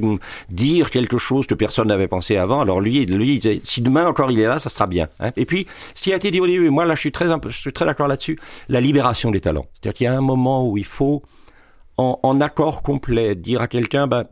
[0.50, 4.40] dire quelque chose que personne n'avait pensé avant, alors lui, lui si demain encore il
[4.40, 5.08] est là, ça sera bien.
[5.20, 5.32] Hein.
[5.36, 7.58] Et puis, ce qui a été dit au début, moi là je suis très, je
[7.58, 9.66] suis très d'accord là-dessus, la libération des talents.
[9.74, 11.24] C'est-à-dire qu'il y a un moment où il faut
[11.98, 14.24] en, en, accord complet, dire à quelqu'un, ben,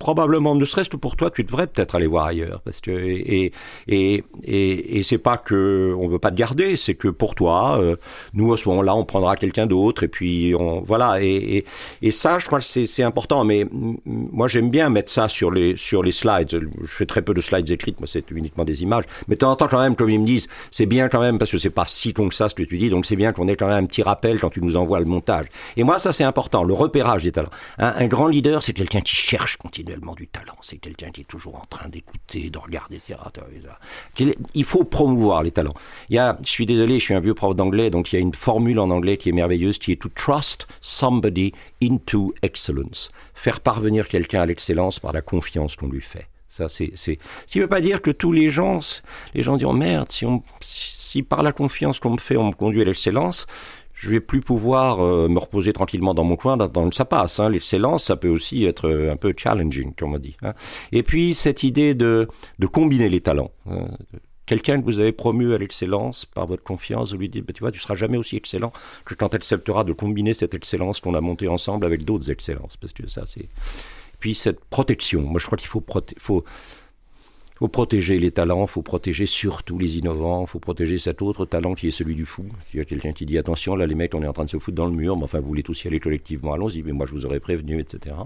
[0.00, 3.52] probablement, ne serait-ce que pour toi, tu devrais peut-être aller voir ailleurs, parce que et
[3.86, 7.78] et et, et c'est pas que on veut pas te garder, c'est que pour toi,
[7.80, 7.96] euh,
[8.32, 11.64] nous à ce moment-là, on prendra quelqu'un d'autre, et puis on voilà, et, et,
[12.00, 13.44] et ça, je crois que c'est c'est important.
[13.44, 13.66] Mais
[14.06, 16.48] moi, j'aime bien mettre ça sur les sur les slides.
[16.50, 19.04] Je fais très peu de slides écrites, moi, c'est uniquement des images.
[19.28, 21.58] Mais de temps quand même, comme ils me disent, c'est bien quand même parce que
[21.58, 23.56] c'est pas si long que ça ce que tu dis, donc c'est bien qu'on ait
[23.56, 25.44] quand même un petit rappel quand tu nous envoies le montage.
[25.76, 27.50] Et moi, ça c'est important, le repérage des talents.
[27.76, 30.56] Un, un grand leader, c'est quelqu'un qui cherche continuellement du talent.
[30.60, 33.18] C'est quelqu'un qui est toujours en train d'écouter, de regarder, etc.
[34.54, 35.74] Il faut promouvoir les talents.
[36.08, 38.18] Il y a, je suis désolé, je suis un vieux prof d'anglais, donc il y
[38.18, 43.10] a une formule en anglais qui est merveilleuse, qui est to trust somebody into excellence.
[43.34, 46.26] Faire parvenir quelqu'un à l'excellence par la confiance qu'on lui fait.
[46.48, 48.80] Ça, c'est, c'est, ce qui veut pas dire que tous les gens,
[49.34, 52.52] les gens diront merde, si on, si par la confiance qu'on me fait, on me
[52.52, 53.46] conduit à l'excellence,
[54.00, 57.38] je vais plus pouvoir euh, me reposer tranquillement dans mon coin dans ça passe.
[57.38, 57.50] Hein.
[57.50, 60.36] L'excellence, ça peut aussi être euh, un peu challenging, comme on dit.
[60.40, 60.54] Hein.
[60.90, 62.26] Et puis cette idée de,
[62.58, 63.50] de combiner les talents.
[63.68, 63.88] Hein.
[64.46, 67.60] Quelqu'un que vous avez promu à l'excellence par votre confiance, vous lui dites, bah, tu
[67.60, 68.72] vois, tu seras jamais aussi excellent
[69.04, 72.78] que quand tu accepteras de combiner cette excellence qu'on a montée ensemble avec d'autres excellences.
[72.78, 73.50] Parce que ça, c'est...
[74.18, 75.20] Puis cette protection.
[75.20, 75.84] Moi, je crois qu'il faut,
[76.18, 76.44] faut
[77.60, 81.88] faut protéger les talents, faut protéger surtout les innovants, faut protéger cet autre talent qui
[81.88, 82.46] est celui du fou.
[82.66, 84.48] S'il y a quelqu'un qui dit attention, là les mecs, on est en train de
[84.48, 86.92] se foutre dans le mur, mais enfin vous voulez tous y aller collectivement, allons-y, mais
[86.92, 88.16] moi je vous aurais prévenu, etc.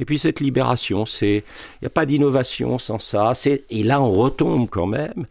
[0.00, 3.34] Et puis cette libération, c'est, il n'y a pas d'innovation sans ça.
[3.34, 5.26] C'est, et là on retombe quand même.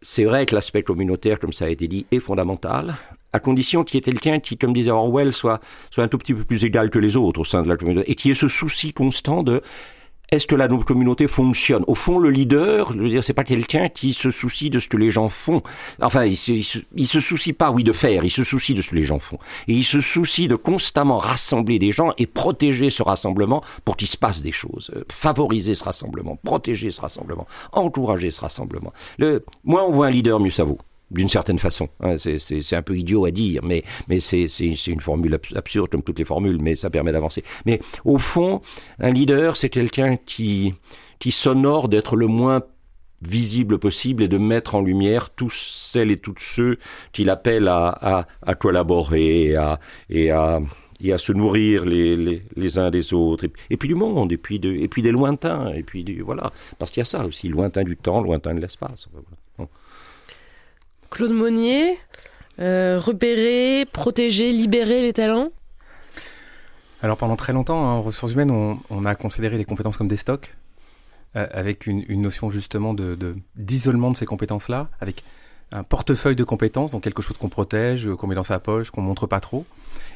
[0.00, 2.94] C'est vrai que l'aspect communautaire, comme ça a été dit, est fondamental
[3.34, 5.60] à condition qu'il y ait quelqu'un qui, comme disait Orwell, soit,
[5.90, 8.10] soit un tout petit peu plus égal que les autres au sein de la communauté,
[8.10, 9.60] et qui ait ce souci constant de
[10.30, 11.84] est-ce que la communauté fonctionne?
[11.86, 14.88] Au fond, le leader, je veux dire, c'est pas quelqu'un qui se soucie de ce
[14.88, 15.62] que les gens font.
[16.00, 16.52] Enfin, il se,
[16.96, 18.24] il se, soucie pas, oui, de faire.
[18.24, 19.38] Il se soucie de ce que les gens font.
[19.66, 24.08] Et il se soucie de constamment rassembler des gens et protéger ce rassemblement pour qu'il
[24.08, 24.90] se passe des choses.
[24.94, 28.92] Euh, favoriser ce rassemblement, protéger ce rassemblement, encourager ce rassemblement.
[29.18, 30.78] Le, moins on voit un leader, mieux ça vaut
[31.10, 31.88] d'une certaine façon.
[32.00, 33.84] Hein, c'est un peu idiot à dire, mais,
[34.20, 34.46] c'est
[34.86, 37.42] une formule absurde comme toutes les formules, mais ça permet d'avancer.
[37.66, 38.60] Mais au fond,
[38.98, 40.74] un leader, c'est quelqu'un qui,
[41.30, 42.62] s'honore d'être le moins
[43.22, 46.78] visible possible et de mettre en lumière tous celles et tous ceux
[47.12, 48.26] qu'il appelle à,
[48.58, 49.54] collaborer
[50.08, 54.88] et à, se nourrir les, uns des autres, et, puis du monde, et puis, et
[54.88, 58.20] puis des lointains, et puis voilà, parce qu'il y a ça aussi, lointain du temps,
[58.20, 59.08] lointain de l'espace.
[61.10, 61.98] Claude Monnier,
[62.60, 65.50] euh, repérer, protéger, libérer les talents
[67.02, 70.16] Alors pendant très longtemps, hein, en ressources humaines, on, a considéré les compétences comme des
[70.16, 70.54] stocks,
[71.36, 75.24] euh, avec une, notion justement de d'isolement de, ces compétences-là, avec
[75.72, 79.02] un portefeuille de compétences, donc quelque chose qu'on protège, qu'on met dans sa poche, qu'on
[79.02, 79.66] montre pas trop.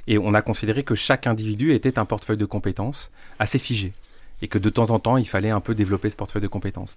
[0.07, 3.93] Et on a considéré que chaque individu était un portefeuille de compétences assez figé.
[4.43, 6.97] Et que de temps en temps, il fallait un peu développer ce portefeuille de compétences.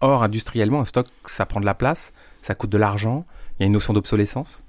[0.00, 3.24] Or, industriellement, un stock, ça prend de la place, ça coûte de l'argent,
[3.58, 4.62] il y a une notion d'obsolescence.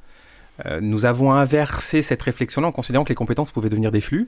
[0.66, 4.28] Euh, nous avons inversé cette réflexion-là en considérant que les compétences pouvaient devenir des flux.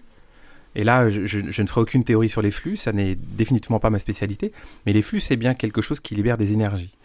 [0.76, 3.98] Et là, je, ne ferai aucune théorie sur les flux, ça n'est définitivement pas ma
[3.98, 4.52] spécialité,
[4.86, 6.96] mais les flux, c'est bien quelque chose qui libère des énergies.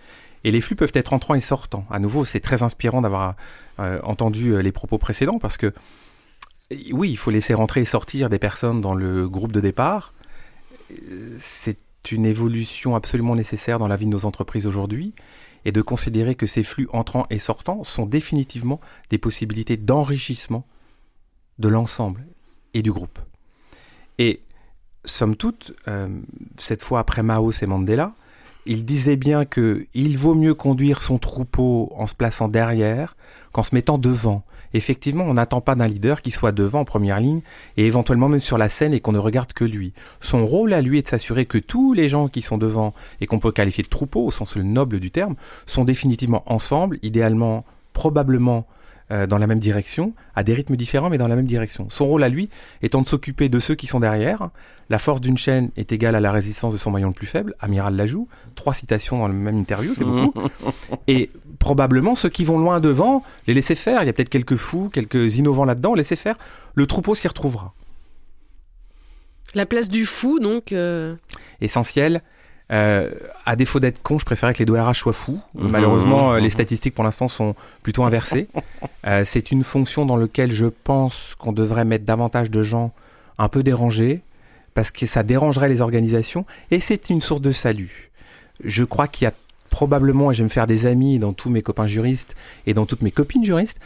[0.45, 1.87] Et les flux peuvent être entrants et sortants.
[1.91, 3.37] À nouveau, c'est très inspirant d'avoir
[3.79, 5.73] euh, entendu euh, les propos précédents parce que
[6.93, 10.13] oui, il faut laisser rentrer et sortir des personnes dans le groupe de départ.
[11.39, 11.79] C'est
[12.12, 15.14] une évolution absolument nécessaire dans la vie de nos entreprises aujourd'hui
[15.64, 20.67] et de considérer que ces flux entrants et sortants sont définitivement des possibilités d'enrichissement
[21.59, 22.27] de l'ensemble
[22.75, 23.19] et du groupe.
[24.19, 24.43] Et
[25.05, 26.09] somme toute, euh,
[26.59, 28.14] cette fois après Mao et Mandela,
[28.67, 33.17] il disait bien que il vaut mieux conduire son troupeau en se plaçant derrière
[33.53, 34.45] qu'en se mettant devant.
[34.75, 37.41] Effectivement, on n'attend pas d'un leader qui soit devant en première ligne
[37.77, 39.93] et éventuellement même sur la scène et qu'on ne regarde que lui.
[40.21, 43.27] Son rôle à lui est de s'assurer que tous les gens qui sont devant et
[43.27, 47.65] qu'on peut qualifier de troupeau au sens le noble du terme sont définitivement ensemble, idéalement
[47.93, 48.67] probablement
[49.11, 51.88] euh, dans la même direction, à des rythmes différents mais dans la même direction.
[51.90, 52.49] Son rôle à lui
[52.83, 54.51] étant de s'occuper de ceux qui sont derrière.
[54.90, 57.55] La force d'une chaîne est égale à la résistance de son maillon le plus faible.
[57.61, 58.29] Amiral l'ajout.
[58.55, 60.33] Trois citations dans le même interview, c'est beaucoup.
[61.07, 64.03] Et probablement ceux qui vont loin devant, les laisser faire.
[64.03, 66.37] Il y a peut-être quelques fous, quelques innovants là-dedans, laisser faire.
[66.75, 67.75] Le troupeau s'y retrouvera.
[69.55, 70.73] La place du fou, donc.
[70.73, 71.14] Euh,
[71.61, 72.23] essentiel.
[72.72, 73.11] Euh,
[73.44, 75.40] à défaut d'être con, je préférais que les DORH soient fous.
[75.55, 75.68] Mhm.
[75.68, 78.48] Malheureusement, euh, les statistiques pour l'instant sont plutôt inversées.
[79.07, 82.94] Euh, c'est une fonction dans laquelle je pense qu'on devrait mettre davantage de gens
[83.37, 84.22] un peu dérangés,
[84.72, 88.11] parce que ça dérangerait les organisations, et c'est une source de salut.
[88.64, 89.35] Je crois qu'il y a
[89.68, 92.35] probablement, et je vais me faire des amis dans tous mes copains juristes
[92.66, 93.79] et dans toutes mes copines juristes,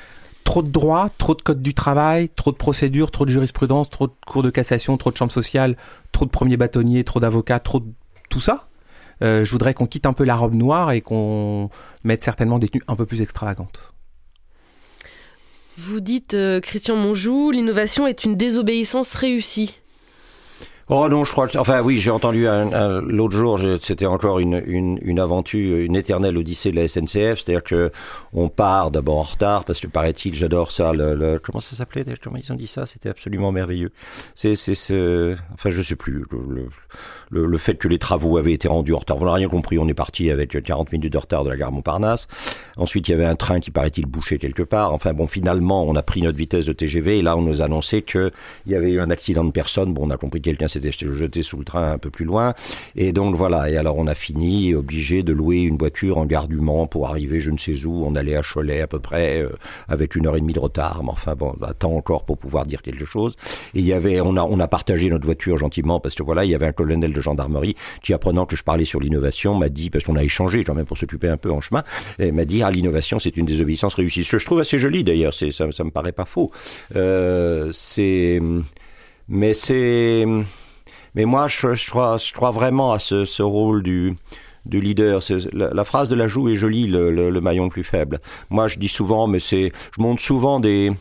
[0.44, 4.06] trop de droits, trop de codes du travail, trop de procédures, trop de jurisprudence, trop
[4.06, 5.76] de cours de cassation, trop de chambres sociales,
[6.12, 7.86] trop de premiers bâtonniers, trop d'avocats, trop de
[8.28, 8.67] tout ça.
[9.22, 11.70] Euh, je voudrais qu'on quitte un peu la robe noire et qu'on
[12.04, 13.92] mette certainement des tenues un peu plus extravagantes.
[15.76, 19.78] Vous dites, euh, Christian Monjou, l'innovation est une désobéissance réussie.
[20.90, 21.58] Oh non, je crois que...
[21.58, 22.46] Enfin oui, j'ai entendu
[23.06, 27.62] l'autre jour, c'était encore une, une, une, aventure, une éternelle odyssée de la SNCF, c'est-à-dire
[27.62, 27.90] que
[28.32, 32.36] on part d'abord en retard, parce que paraît-il, j'adore ça, le, comment ça s'appelait Comment
[32.36, 33.90] ils ont dit ça C'était absolument merveilleux.
[34.34, 34.54] C'est...
[34.54, 36.24] c'est enfin, je sais plus.
[36.30, 36.68] Le,
[37.30, 39.18] le, le, fait que les travaux avaient été rendus en retard.
[39.20, 39.78] On n'a rien compris.
[39.78, 42.28] On est parti avec 40 minutes de retard de la gare Montparnasse.
[42.76, 44.94] Ensuite, il y avait un train qui paraît-il bouché quelque part.
[44.94, 48.02] Enfin bon, finalement, on a pris notre vitesse de TGV et là, on nous annonçait
[48.02, 48.30] qu'il
[48.66, 49.92] y avait eu un accident de personne.
[49.92, 52.54] Bon, on a compris que quelqu'un s'était jeté sous le train un peu plus loin.
[52.96, 53.70] Et donc voilà.
[53.70, 57.08] Et alors, on a fini obligé de louer une voiture en gare du Mans pour
[57.08, 58.04] arriver je ne sais où.
[58.04, 59.50] On allait à Cholet à peu près euh,
[59.88, 61.02] avec une heure et demie de retard.
[61.02, 63.36] Mais enfin bon, attend encore pour pouvoir dire quelque chose.
[63.74, 66.44] Et il y avait, on a, on a partagé notre voiture gentiment parce que voilà,
[66.44, 69.68] il y avait un colonel de gendarmerie qui, apprenant que je parlais sur l'innovation, m'a
[69.68, 71.82] dit, parce qu'on a échangé quand même pour s'occuper un peu en chemin,
[72.18, 74.24] m'a dit, ah, l'innovation, c'est une désobéissance réussie.
[74.24, 76.50] Ce que je trouve assez joli d'ailleurs, ça, ça me paraît pas faux.
[76.96, 78.40] Euh, c'est,
[79.28, 80.24] mais c'est,
[81.18, 81.90] mais moi, je,
[82.32, 84.16] crois, vraiment à ce, rôle du,
[84.70, 85.20] leader.
[85.52, 88.20] La, phrase de la joue est jolie, le, maillon le plus faible.
[88.50, 90.92] Moi, je dis souvent, mais c'est, je montre souvent des,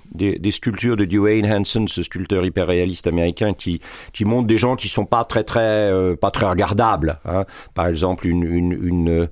[0.49, 3.79] sculptures de Dwayne Hanson, ce sculpteur hyper réaliste américain, qui,
[4.11, 7.19] qui montre des gens qui sont pas très très euh, pas très regardables.
[7.25, 7.45] Hein.
[7.75, 9.29] Par exemple, une, une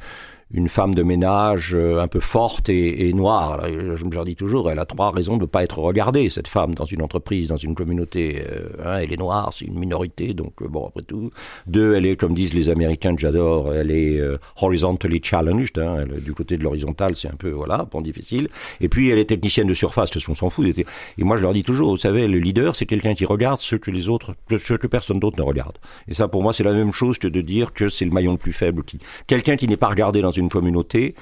[0.51, 3.65] une femme de ménage euh, un peu forte et, noire.
[3.67, 6.75] je leur dis toujours, elle a trois raisons de ne pas être regardée, cette femme,
[6.75, 8.43] dans une entreprise, dans une communauté.
[8.47, 11.31] Euh, hein, elle est noire, c'est une minorité, donc euh, bon, après tout.
[11.67, 14.21] Deux, elle est, comme disent les Américains j'adore, elle est
[14.61, 15.77] horizontally challenged.
[15.77, 18.49] Hein, du côté de l'horizontale, c'est un peu, voilà, bon, difficile.
[18.81, 20.65] Et puis, elle est technicienne de surface, parce qu'on s'en fout.
[20.65, 23.75] Et moi, je leur dis toujours, vous savez, le leader, c'est quelqu'un qui regarde ce
[23.75, 25.77] que les autres, ce que personne d'autre ne regarde.
[26.07, 28.33] Et ça, pour moi, c'est la même chose que de dire que c'est le maillon
[28.33, 28.83] le plus faible.
[29.27, 31.15] Quelqu'un qui n'est pas regardé dans une communauté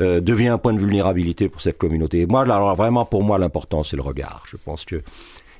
[0.00, 2.20] euh, devient un point de vulnérabilité pour cette communauté.
[2.20, 4.44] Et moi, alors vraiment, pour moi, l'important, c'est le regard.
[4.48, 5.02] Je pense que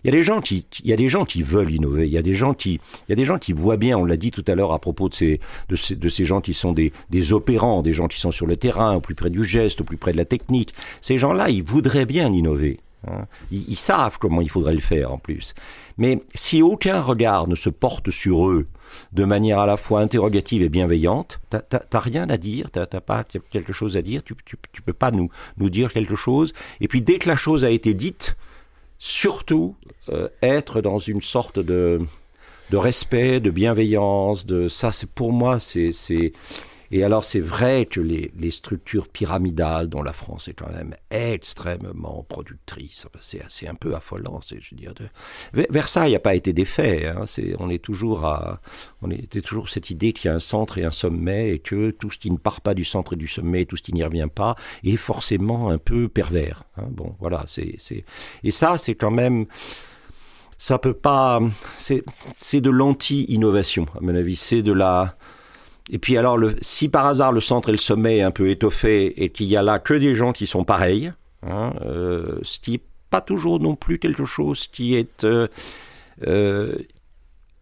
[0.05, 2.07] il y a des gens qui, il y a des gens qui veulent innover.
[2.07, 3.99] Il y a des gens qui, il y a des gens qui voient bien.
[3.99, 6.73] On l'a dit tout à l'heure à propos de ces, de ces, gens qui sont
[6.73, 9.81] des, des opérants, des gens qui sont sur le terrain, au plus près du geste,
[9.81, 10.75] au plus près de la technique.
[11.01, 12.79] Ces gens-là, ils voudraient bien innover.
[13.07, 13.27] Hein.
[13.51, 15.55] Ils, savent comment il faudrait le faire en plus.
[15.99, 18.67] Mais si aucun regard ne se porte sur eux
[19.13, 21.41] de manière à la fois interrogative et bienveillante.
[21.51, 25.11] T'as rien à dire, t'as pas quelque chose à dire, tu, tu, tu, peux pas
[25.11, 26.53] nous, nous dire quelque chose.
[26.81, 28.37] Et puis dès que la chose a été dite,
[28.99, 29.77] surtout
[30.11, 32.01] euh, être dans une sorte de,
[32.71, 35.93] de respect, de bienveillance, de ça, c'est pour moi, c'est
[36.91, 42.25] et alors c'est vrai que les, structures pyramidales dont la France est quand même extrêmement
[42.29, 44.41] productrice, c'est assez un peu affolant.
[44.49, 45.05] Je veux dire, de...
[45.71, 47.07] Versailles n'a pas été défait.
[47.07, 48.61] Hein, c'est, on est toujours à,
[49.03, 51.91] on était toujours cette idée qu'il y a un centre et un sommet et que
[51.91, 54.03] tout ce qui ne part pas du centre et du sommet, tout ce qui n'y
[54.03, 56.65] revient pas, est forcément un peu pervers.
[56.79, 56.87] Hein.
[56.91, 58.05] Bon, voilà, c'est, c'est
[58.43, 59.47] et ça c'est quand même
[60.59, 61.41] ça peut pas.
[61.79, 62.03] C'est,
[62.37, 64.37] c'est de l'anti-innovation, à mon avis.
[64.37, 65.17] C'est de la.
[65.91, 69.23] Et puis alors, si par hasard le centre et le sommet est un peu étoffé
[69.23, 71.13] et qu'il y a là que des gens qui sont pareils,
[71.47, 75.49] hein, euh, ce qui n'est pas toujours non plus quelque chose qui est euh,
[76.27, 76.77] euh,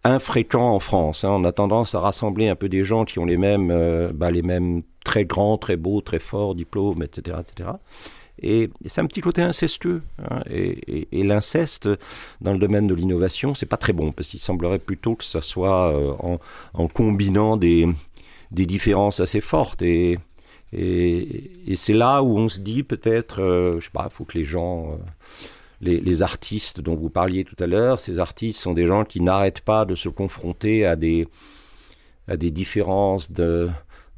[0.03, 1.25] infréquent en France.
[1.25, 1.31] Hein.
[1.31, 4.43] On a tendance à rassembler un peu des gens qui ont les mêmes, bah, les
[4.43, 7.71] mêmes très grands, très beaux, très forts diplômes, etc., etc.
[8.43, 10.03] Et, c'est un petit côté incestueux.
[10.29, 11.89] Hein, et, l'inceste
[12.41, 15.41] dans le domaine de l'innovation, c'est pas très bon parce qu'il semblerait plutôt que ça
[15.41, 15.95] soit
[16.75, 17.89] en, combinant des,
[18.51, 19.83] des différences assez fortes.
[19.83, 20.19] Et,
[20.73, 24.37] et, c'est là où on se dit peut-être, euh, je sais pas, il faut que
[24.37, 24.97] les gens, euh,
[25.81, 29.61] les, artistes dont vous parliez tout à l'heure, ces artistes sont des gens qui n'arrêtent
[29.61, 31.29] pas de se confronter à des,
[32.29, 33.69] à des différences de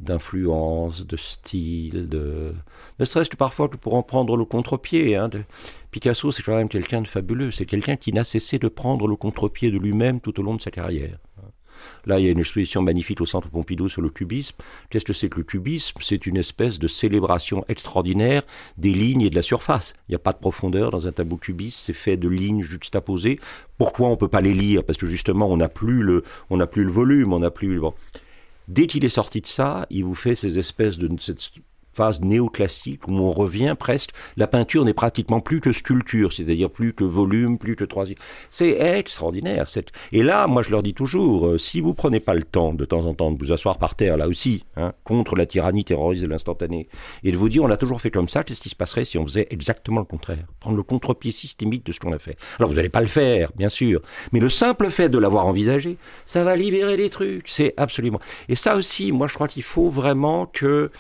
[0.01, 2.55] d'influence, de style, de
[3.01, 5.17] ne serait-ce que parfois pour en prendre le contre-pied.
[5.17, 5.43] Hein, de...
[5.91, 7.51] Picasso, c'est quand même quelqu'un de fabuleux.
[7.51, 10.63] C'est quelqu'un qui n'a cessé de prendre le contre-pied de lui-même tout au long de
[10.63, 11.19] sa carrière.
[12.07, 14.57] Là, il y a une exposition magnifique au Centre Pompidou sur le cubisme.
[14.91, 15.97] Qu'est-ce que c'est que le cubisme?
[16.01, 18.43] C'est une espèce de célébration extraordinaire
[18.77, 19.95] des lignes et de la surface.
[20.09, 23.39] Il n'y a pas de profondeur dans un tableau cubiste, c'est fait de lignes juxtaposées.
[23.79, 24.85] Pourquoi on ne peut pas les lire?
[24.85, 26.23] Parce que justement, on n'a plus le,
[26.71, 27.79] plus le volume, on n'a plus.
[27.79, 27.95] Bon.
[28.69, 31.09] Dès qu'il est sorti de ça, il vous fait ces espèces de
[31.99, 34.11] phase néoclassique où on revient presque.
[34.37, 38.19] La peinture n'est pratiquement plus que sculpture, c'est-à-dire plus que volume, plus que troisième.
[38.51, 39.67] C'est extraordinaire.
[40.13, 42.85] Et là, moi, je leur dis toujours, euh, si vous prenez pas le temps de
[42.85, 46.23] temps en temps de vous asseoir par terre, là aussi, hein, contre la tyrannie terroriste
[46.23, 46.89] de l'instantané,
[47.25, 49.19] et de vous dire, on l'a toujours fait comme ça, qu'est-ce qui se passerait si
[49.19, 50.47] on faisait exactement le contraire?
[50.61, 52.37] Prendre le contre-pied systémique de ce qu'on a fait.
[52.61, 55.97] Alors, vous n'allez pas le faire, bien sûr, mais le simple fait de l'avoir envisagé,
[56.27, 57.49] ça va libérer les trucs.
[57.49, 58.21] C'est absolument.
[58.49, 60.93] Et ça aussi, moi, je crois qu'il faut vraiment que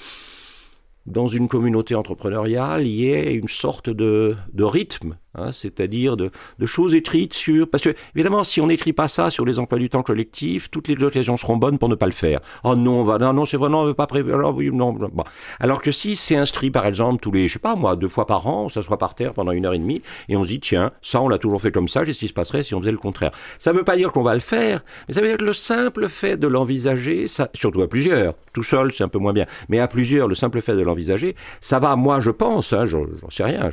[1.09, 6.30] dans une communauté entrepreneuriale, il y ait une sorte de, de rythme Hein, c'est-à-dire de,
[6.64, 7.68] choses écrites sur...
[7.68, 10.89] Parce que, évidemment, si on n'écrit pas ça sur les emplois du temps collectifs, toutes
[10.89, 12.41] les occasions seront bonnes pour ne pas le faire.
[12.64, 14.39] Oh non, va, non, non c'est vraiment, on veut pas prévoir...
[14.39, 15.24] Alors, oui, non, bon.
[15.61, 18.26] Alors que si c'est inscrit, par exemple, tous les, je sais pas moi, deux fois
[18.26, 20.61] par an, on s'assoit par terre pendant une heure et demie, et on se dit,
[20.61, 22.93] tiens, ça, on l'a toujours fait comme ça, qu'est-ce qui se passerait si on faisait
[22.93, 23.30] le contraire?
[23.59, 25.53] Ça ne veut pas dire qu'on va le faire, mais ça veut dire que le
[25.53, 29.78] simple fait de l'envisager, surtout à plusieurs, tout seul, c'est un peu moins bien, mais
[29.78, 33.45] à plusieurs, le simple fait de l'envisager, ça va, moi, je pense, hein, j'en sais
[33.45, 33.70] rien,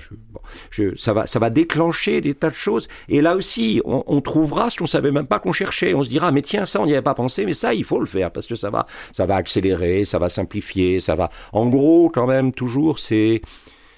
[0.96, 2.88] ça va, ça va déclencher des tas de choses.
[3.10, 5.94] Et là aussi, on, trouvera ce qu'on savait même pas qu'on cherchait.
[5.96, 8.00] On se dira, mais tiens, ça, on n'y avait pas pensé, mais ça, il faut
[8.00, 11.30] le faire parce que ça va, ça va accélérer, ça va simplifier, ça va.
[11.54, 13.42] En gros, quand même, toujours, c'est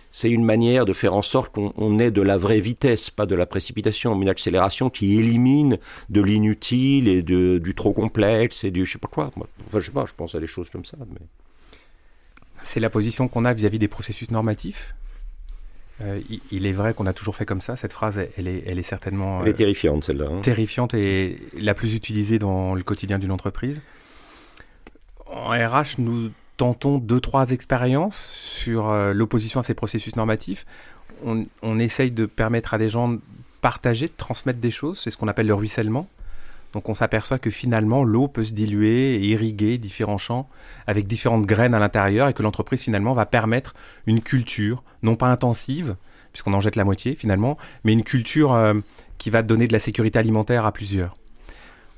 [0.10, 3.36] c'est une manière de faire en sorte qu'on ait de la vraie vitesse, pas de
[3.36, 5.78] la précipitation, mais une accélération qui élimine
[6.10, 9.32] de l'inutile et de, du trop complexe et du je sais pas quoi.
[9.36, 10.97] Enfin, je sais pas, je pense à des choses comme ça.
[10.99, 11.20] Mais...
[12.64, 14.95] C'est la position qu'on a vis à -vis des processus normatifs?
[16.04, 16.22] Euh,
[16.52, 17.76] il est vrai qu'on a toujours fait comme ça.
[17.76, 19.41] Cette phrase, elle est, elle est certainement.
[19.41, 20.28] Elle est euh, terrifiante, celle-là.
[20.30, 20.41] Hein.
[20.41, 23.82] Terrifiante et la plus utilisée dans le quotidien d'une entreprise.
[25.26, 30.66] En RH, nous tentons deux, trois expériences sur euh, l'opposition à ces processus normatifs.
[31.26, 33.20] On, on, essaye de permettre à des gens de
[33.62, 35.00] partager, de transmettre des choses.
[35.00, 36.08] C'est ce qu'on appelle le ruissellement.
[36.74, 40.47] Donc on s'aperçoit que finalement l'eau peut se diluer et irriguer différents champs
[40.86, 43.74] avec différentes graines à l'intérieur et que l'entreprise finalement va permettre
[44.05, 45.95] une culture, non pas intensive,
[46.34, 48.74] puisqu'on en jette la moitié finalement, mais une culture euh,
[49.18, 51.18] qui va donner de la sécurité alimentaire à plusieurs.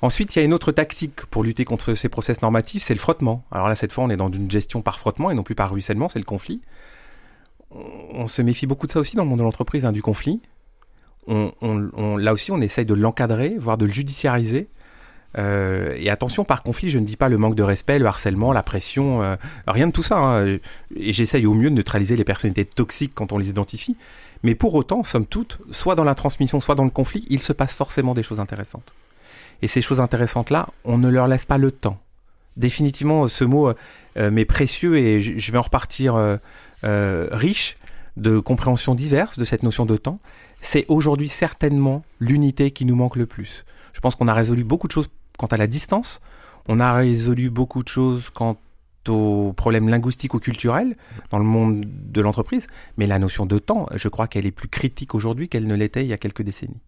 [0.01, 3.01] Ensuite, il y a une autre tactique pour lutter contre ces process normatifs, c'est le
[3.01, 3.43] frottement.
[3.51, 5.71] Alors là, cette fois, on est dans une gestion par frottement et non plus par
[5.71, 6.61] ruissellement, c'est le conflit.
[7.71, 10.41] On se méfie beaucoup de ça aussi dans le monde de l'entreprise, hein, du conflit
[11.29, 14.67] on, là aussi, on essaye de l'encadrer, voire de le judiciariser.
[15.37, 18.51] Euh, et attention, par conflit, je ne dis pas le manque de respect, le harcèlement,
[18.51, 19.35] la pression, euh,
[19.67, 20.17] rien de tout ça.
[20.17, 20.57] Hein.
[20.95, 23.95] Et j'essaye au mieux de neutraliser les personnalités toxiques quand on les identifie.
[24.43, 27.53] Mais pour autant, somme toute, soit dans la transmission, soit dans le conflit, il se
[27.53, 28.93] passe forcément des choses intéressantes.
[29.61, 31.99] Et ces choses intéressantes-là, on ne leur laisse pas le temps.
[32.57, 33.69] Définitivement, ce mot
[34.17, 36.15] euh, m'est précieux et je vais en repartir
[36.83, 37.77] riche
[38.17, 40.19] de compréhensions diverses de cette notion de temps
[40.61, 43.65] c'est aujourd'hui certainement l'unité qui nous manque le plus.
[43.93, 46.21] Je pense qu'on a résolu beaucoup de choses quant à la distance,
[46.67, 48.57] on a résolu beaucoup de choses quant
[49.07, 50.95] aux problèmes linguistiques ou culturels
[51.31, 54.67] dans le monde de l'entreprise, mais la notion de temps, je crois qu'elle est plus
[54.67, 56.81] critique aujourd'hui qu'elle ne l'était il y a quelques décennies.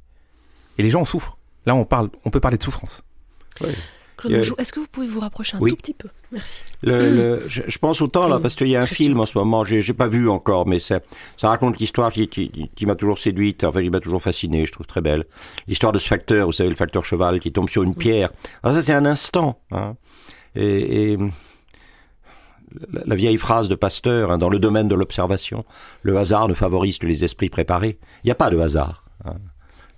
[0.77, 1.37] Et les gens en souffrent.
[1.65, 3.03] Là, on, parle, on peut parler de souffrance.
[3.61, 3.69] Oui.
[4.29, 6.09] Est-ce que vous pouvez vous rapprocher un tout petit peu?
[6.31, 6.63] Merci.
[6.83, 9.93] je, pense autant là parce qu'il y a un film en ce moment, j'ai, j'ai
[9.93, 10.99] pas vu encore, mais ça,
[11.37, 14.87] ça raconte l'histoire qui, qui, m'a toujours séduite, enfin qui m'a toujours fasciné, je trouve
[14.87, 15.25] très belle.
[15.67, 18.29] L'histoire de ce facteur, vous savez, le facteur cheval qui tombe sur une pierre.
[18.63, 19.59] Alors ça c'est un instant.
[19.71, 19.95] Hein.
[20.55, 21.17] Et,
[23.05, 25.65] la, vieille phrase de Pasteur, hein, dans le domaine de l'observation,
[26.03, 27.99] le hasard ne favorise que les esprits préparés.
[28.23, 29.03] Il n'y a pas de hasard.
[29.25, 29.35] Hein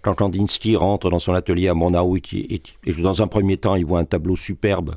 [0.04, 3.86] quand Kandinsky rentre dans son atelier à Monau et, et, dans un premier temps il
[3.86, 4.96] voit un tableau superbe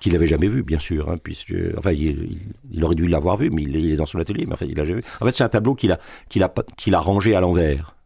[0.00, 3.62] qu'il n'avait jamais vu, bien sûr, hein, puisque, enfin, il, aurait dû l'avoir vu, mais
[3.62, 5.06] il, est dans son atelier, mais en fait, il l'a jamais vu.
[5.20, 7.96] En fait, c'est un tableau qu'il a, rangé à l'envers.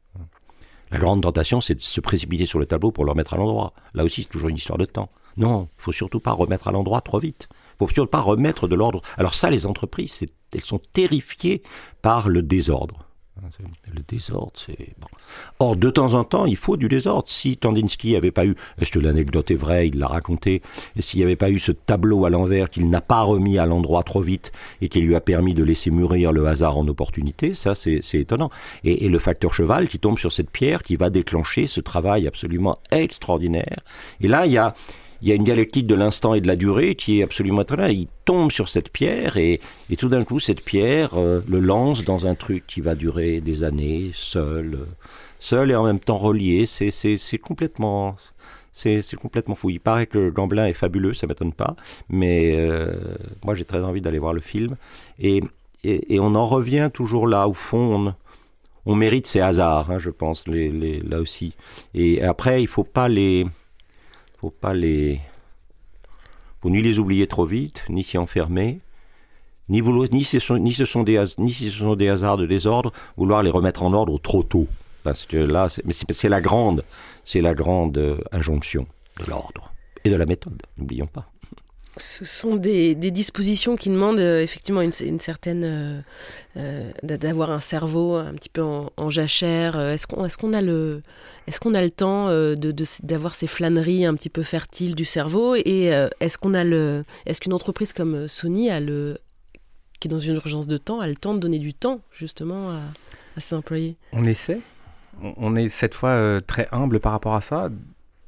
[0.93, 3.73] La grande tentation, c'est de se précipiter sur le tableau pour le remettre à l'endroit.
[3.95, 5.09] Là aussi, c'est toujours une histoire de temps.
[5.37, 7.49] Non, il faut surtout pas remettre à l'endroit trop vite.
[7.51, 9.01] Il faut surtout pas remettre de l'ordre.
[9.17, 11.63] Alors ça, les entreprises, elles sont terrifiées
[12.03, 13.10] par le désordre.
[13.93, 15.09] Le désordre, c'est bon.
[15.59, 17.29] Or, de temps en temps, il faut du désordre.
[17.29, 20.63] Si Tandinsky n'avait pas eu, est-ce que l'anecdote est vraie, il l'a raconté,
[20.99, 24.03] s'il n'y avait pas eu ce tableau à l'envers qu'il n'a pas remis à l'endroit
[24.03, 27.75] trop vite et qui lui a permis de laisser mûrir le hasard en opportunité, ça
[27.75, 28.51] c'est étonnant.
[28.85, 32.27] Et, et, le facteur cheval qui tombe sur cette pierre qui va déclencher ce travail
[32.27, 33.81] absolument extraordinaire.
[34.21, 34.75] Et là, il y a,
[35.23, 37.91] il y a une dialectique de l'instant et de la durée qui est absolument étonnante.
[37.91, 39.61] Il tombe sur cette pierre et,
[39.99, 43.65] tout d'un coup, cette pierre euh, le lance dans un truc qui va durer des
[43.65, 44.87] années, seul,
[45.39, 46.67] seul et en même temps relié.
[46.67, 48.17] C'est complètement,
[48.73, 49.71] C'est complètement fou.
[49.71, 51.77] Il paraît que Gamblin est fabuleux, ça m'étonne pas,
[52.09, 52.93] mais euh,
[53.45, 54.77] moi j'ai très envie d'aller voir le film.
[55.19, 55.43] Et,
[55.85, 58.15] et, on en revient toujours là, au fond,
[58.87, 61.55] on, mérite ces hasards, hein, je pense, les, là aussi.
[61.95, 63.47] Et après, il faut pas les,
[64.41, 65.21] faut pas les,
[66.63, 68.81] faut ni les oublier trop vite, ni s'y enfermer
[69.71, 72.47] ni, ni, ce sont, ni, ce sont des, ni si ce sont des hasards de
[72.47, 74.67] désordre, vouloir les remettre en ordre trop tôt.
[75.05, 76.85] Parce que là, c'est la grande,
[77.23, 78.87] c'est la grande euh, injonction
[79.21, 79.73] de l'ordre
[80.05, 81.31] et de la méthode, n'oublions pas.
[82.01, 86.03] Ce sont des, dispositions qui demandent euh, effectivement une, certaine
[86.57, 89.79] euh, d'avoir un cerveau un petit peu en, jachère.
[89.79, 91.03] Est-ce qu'on a le
[91.47, 92.29] est-ce a le temps
[93.03, 95.91] d'avoir ces flâneries un petit peu fertiles du cerveau et
[96.21, 99.19] est-ce qu'on est-ce qu'une entreprise comme Sony a le
[99.99, 102.71] qui est dans une urgence de temps a le temps de donner du temps justement
[103.37, 103.97] à ses employés?
[104.13, 104.61] On essaie
[105.23, 107.71] on est cette fois euh, très humble par rapport à ça.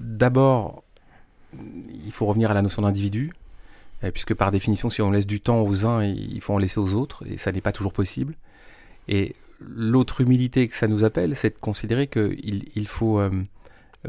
[0.01, 0.83] D'abord,
[1.55, 3.42] il faut revenir à la notion d'individu, euh,
[4.11, 6.95] puisque par définition, si on laisse du temps aux uns, il faut en laisser aux
[6.95, 8.35] autres, et ça n'est pas toujours possible.
[9.09, 13.31] Et l'autre humilité que ça nous appelle, c'est de considérer qu'il il faut euh,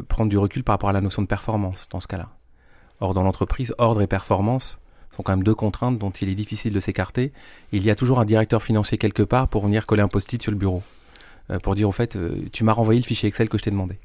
[0.08, 2.30] prendre du recul par rapport à la notion de performance dans ce cas-là.
[3.00, 4.80] Or, dans l'entreprise, ordre et performance
[5.16, 7.32] sont quand même deux contraintes dont il est difficile de s'écarter.
[7.72, 10.52] Il y a toujours un directeur financier quelque part pour venir coller un post-it sur
[10.52, 10.82] le bureau.
[11.52, 13.72] Euh, pour dire au fait, euh, tu m'as renvoyé le fichier Excel que je t'ai
[13.72, 14.00] demandé.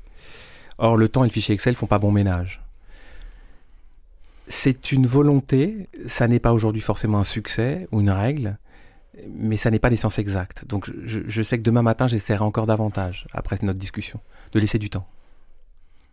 [0.79, 2.61] Or, le temps et le fichier Excel font pas bon ménage.
[4.49, 8.59] C'est une volonté, ça n'est pas aujourd'hui forcément un succès ou une règle,
[9.29, 10.67] mais ça n'est pas des sciences exactes.
[10.67, 14.21] Donc je, sais que demain matin, j'essaierai encore davantage, après notre discussion,
[14.53, 15.07] de laisser du temps.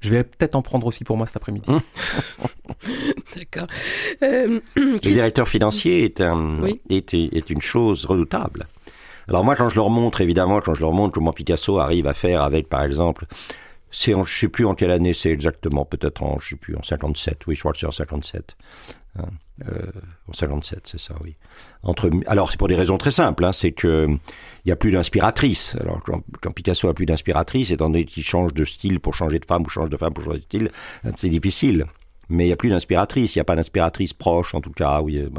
[0.02, 1.68] Je vais peut-être en prendre aussi pour moi cet après-midi.
[3.36, 3.68] D'accord.
[4.22, 6.22] Euh, le directeur financier est,
[6.90, 8.68] est, une chose redoutable.
[9.28, 12.14] Alors moi, quand je leur montre, évidemment, quand je leur montre comment Picasso arrive à
[12.14, 13.26] faire avec, par exemple,
[13.98, 16.84] c'est je sais plus en quelle année c'est exactement, peut-être en, je sais plus, en
[16.84, 18.58] 57, oui, je crois que c'est en 57.
[19.18, 19.24] Hein,
[19.70, 19.90] euh,
[20.28, 21.38] en 57, c'est ça, oui.
[21.82, 24.10] Entre, alors c'est pour des raisons très simples, hein, c'est que
[24.66, 25.78] il y a plus d'inspiratrice.
[25.80, 29.46] Alors quand, Picasso a plus d'inspiratrice, étant donné qu'il change de style pour changer de
[29.46, 30.72] femme ou change de femme pour changer de style,
[31.06, 31.86] euh, c'est difficile.
[32.28, 35.00] Mais il y a plus d'inspiratrice, il n'y a pas d'inspiratrice proche en tout cas,
[35.00, 35.20] oui.
[35.20, 35.30] Euh,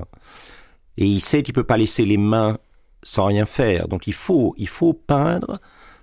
[0.96, 2.56] Et il sait qu'il peut pas laisser les mains
[3.02, 3.86] sans rien faire.
[3.88, 5.60] Donc il faut, il faut peindre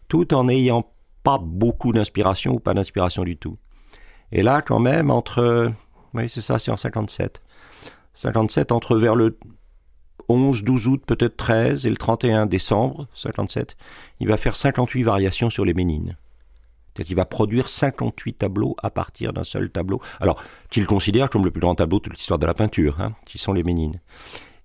[0.07, 0.92] tout en n'ayant
[1.23, 3.57] pas beaucoup d'inspiration ou pas d'inspiration du tout.
[4.31, 5.71] Et là, quand même, entre,
[6.13, 7.41] oui, c'est ça, c'est en 57.
[8.13, 9.37] 57, entre vers le
[10.29, 13.75] 11, 12 août, peut-être 13, et le 31 décembre 57,
[14.19, 16.17] il va faire 58 variations sur les Ménines.
[16.93, 19.99] C'est-à-dire qu'il va produire 58 tableaux à partir d'un seul tableau.
[20.19, 23.39] Alors, qu'il considère comme le plus grand tableau de l'histoire de la peinture, hein, qui
[23.39, 23.99] sont les Ménines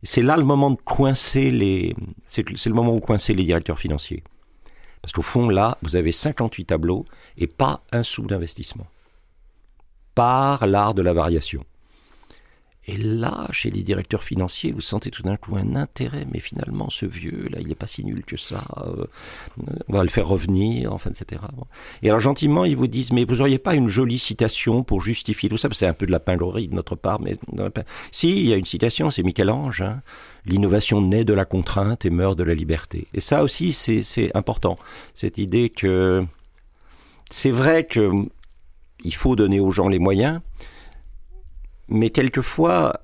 [0.02, 1.94] c'est là le moment de coincer les,
[2.26, 4.22] c'est le moment où coincer les directeurs financiers.
[5.02, 7.04] Parce qu'au fond, là, vous avez 58 tableaux
[7.36, 8.86] et pas un sou d'investissement.
[10.14, 11.64] Par l'art de la variation.
[12.88, 16.88] Et là, chez les directeurs financiers, vous sentez tout d'un coup un intérêt, mais finalement,
[16.88, 19.04] ce vieux, là, il n'est pas si nul que ça, euh,
[19.88, 21.42] on va le faire revenir, enfin, etc.
[22.02, 25.50] Et alors, gentiment, ils vous disent, mais vous n'auriez pas une jolie citation pour justifier
[25.50, 25.68] tout ça?
[25.72, 27.36] C'est un peu de la pinglerie de notre part, mais
[28.10, 30.00] si, il y a une citation, c'est Michel-Ange, hein.
[30.48, 33.06] L'innovation naît de la contrainte et meurt de la liberté.
[33.14, 34.78] Et ça aussi, c'est important,
[35.14, 36.24] cette idée que
[37.30, 38.10] c'est vrai que
[39.04, 40.40] il faut donner aux gens les moyens,
[41.88, 43.00] mais quelquefois,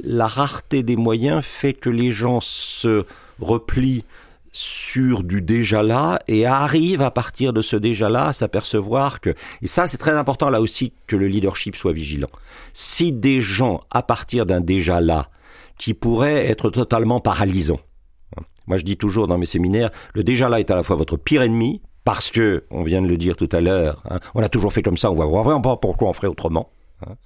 [0.00, 3.04] la rareté des moyens fait que les gens se
[3.40, 4.04] replient
[4.52, 9.30] sur du déjà là et arrivent à partir de ce déjà là à s'apercevoir que
[9.62, 12.28] et ça c'est très important là aussi que le leadership soit vigilant.
[12.74, 15.30] Si des gens à partir d'un déjà là
[15.82, 17.80] qui pourrait être totalement paralysant.
[18.68, 21.16] Moi je dis toujours dans mes séminaires, le déjà là est à la fois votre
[21.16, 24.48] pire ennemi parce que on vient de le dire tout à l'heure, hein, on a
[24.48, 26.70] toujours fait comme ça, on va voir vraiment pas pourquoi on ferait autrement.
[27.04, 27.16] Hein.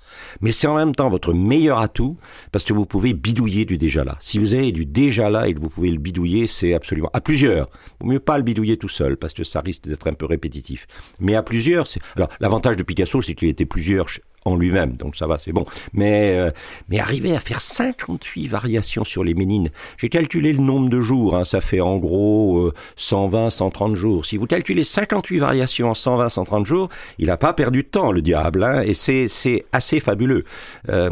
[0.41, 2.17] Mais c'est en même temps votre meilleur atout
[2.51, 4.17] parce que vous pouvez bidouiller du déjà là.
[4.21, 7.21] Si vous avez du déjà là et que vous pouvez le bidouiller, c'est absolument à
[7.21, 7.69] plusieurs.
[8.01, 10.87] Vaut mieux pas le bidouiller tout seul parce que ça risque d'être un peu répétitif.
[11.21, 14.09] Mais à plusieurs, c'est alors l'avantage de Picasso, c'est qu'il était plusieurs
[14.47, 15.67] en lui-même, donc ça va, c'est bon.
[15.93, 16.51] Mais, euh,
[16.89, 21.37] mais arriver à faire 58 variations sur les Ménines, j'ai calculé le nombre de jours,
[21.37, 24.25] hein, ça fait en gros 120, euh, 130 jours.
[24.25, 26.89] Si vous calculez 58 variations en 120, 130 jours,
[27.19, 30.45] il n'a pas perdu de temps, le diable, hein, et c'est assez fabuleux.
[30.89, 31.11] Euh,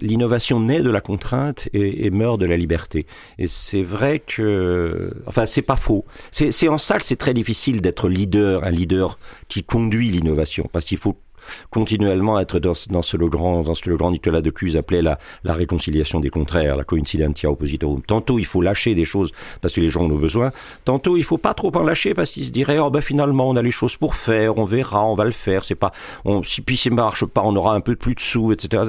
[0.00, 3.06] l'innovation naît de la contrainte et, meurt de la liberté.
[3.38, 6.04] Et c'est vrai que, enfin, c'est pas faux.
[6.30, 9.18] C'est en ça que c'est très difficile d'être leader, un leader
[9.48, 11.16] qui conduit l'innovation, parce qu'il faut
[11.70, 15.54] continuellement être dans, dans ce le grand, dans ce Nicolas de Cluse appelait la, la
[15.54, 18.02] réconciliation des contraires, la coincidentia oppositorum.
[18.02, 20.50] Tantôt il faut lâcher des choses parce que les gens en ont besoin,
[20.84, 23.56] tantôt il faut pas trop en lâcher parce qu'ils se diraient oh ben finalement on
[23.56, 25.92] a les choses pour faire, on verra, on va le faire, c'est pas,
[26.24, 28.82] on, si puis ça marche pas, on aura un peu plus de sous, etc.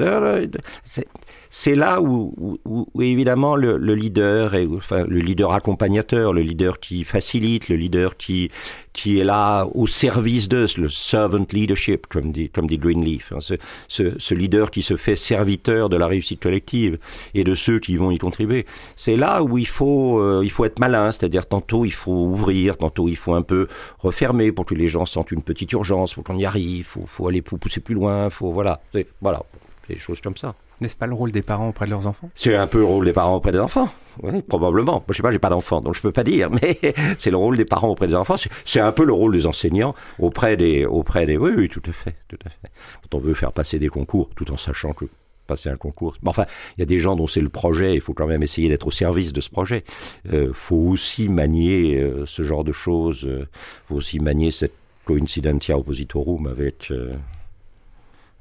[0.84, 1.08] C'est,
[1.56, 2.60] c'est là où,
[3.00, 8.50] évidemment le, leader, et, enfin le leader accompagnateur, le leader qui facilite, le leader qui
[8.92, 13.40] qui est là au service de le servant leadership, comme dit comme dit Greenleaf, hein,
[13.88, 16.98] ce, leader qui se fait serviteur de la réussite collective
[17.34, 18.66] et de ceux qui vont y contribuer.
[18.96, 22.78] C'est là où il faut euh, il faut être malin, c'est-à-dire tantôt il faut ouvrir,
[22.78, 23.68] tantôt il faut un peu
[24.00, 27.28] refermer pour que les gens sentent une petite urgence, faut qu'on y arrive, faut faut
[27.28, 28.82] aller pousser plus loin, faut voilà,
[29.22, 29.44] voilà,
[29.88, 30.56] des choses comme ça.
[30.84, 32.30] N'est-ce pas le rôle des parents auprès de leurs enfants?
[32.36, 33.88] C'est un peu le rôle des parents auprès des enfants,
[34.22, 34.96] oui, probablement.
[34.96, 36.78] Moi, je sais pas, j'ai pas d'enfants, donc je peux pas dire, mais
[37.18, 38.36] c'est le rôle des parents auprès des enfants.
[38.66, 41.38] C'est un peu le rôle des enseignants auprès des, auprès des.
[41.38, 42.70] Oui, oui, tout à fait, tout à fait.
[43.02, 45.06] Quand on veut faire passer des concours, tout en sachant que
[45.48, 46.18] passer un concours.
[46.26, 46.46] Enfin,
[46.78, 48.88] il y a des gens dont c'est le projet, il faut quand même essayer d'être
[48.88, 49.86] au service de ce projet.
[50.26, 53.48] Il euh, faut aussi manier euh, ce genre de choses, euh,
[53.88, 54.74] faut aussi manier cette
[55.06, 56.92] coincidentia oppositorum avec,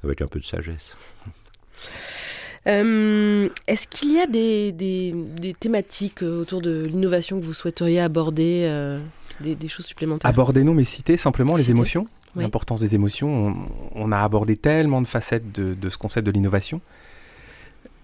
[0.03, 0.95] avec un peu de sagesse.
[2.67, 7.99] Euh, est-ce qu'il y a des, des, thématiques euh, autour de l'innovation que vous souhaiteriez
[7.99, 8.99] aborder, euh,
[9.41, 10.29] des, choses supplémentaires?
[10.29, 13.55] Aborder non, mais citer simplement les émotions, l'importance des émotions.
[13.95, 16.79] On, a abordé tellement de facettes de, de ce concept de l'innovation.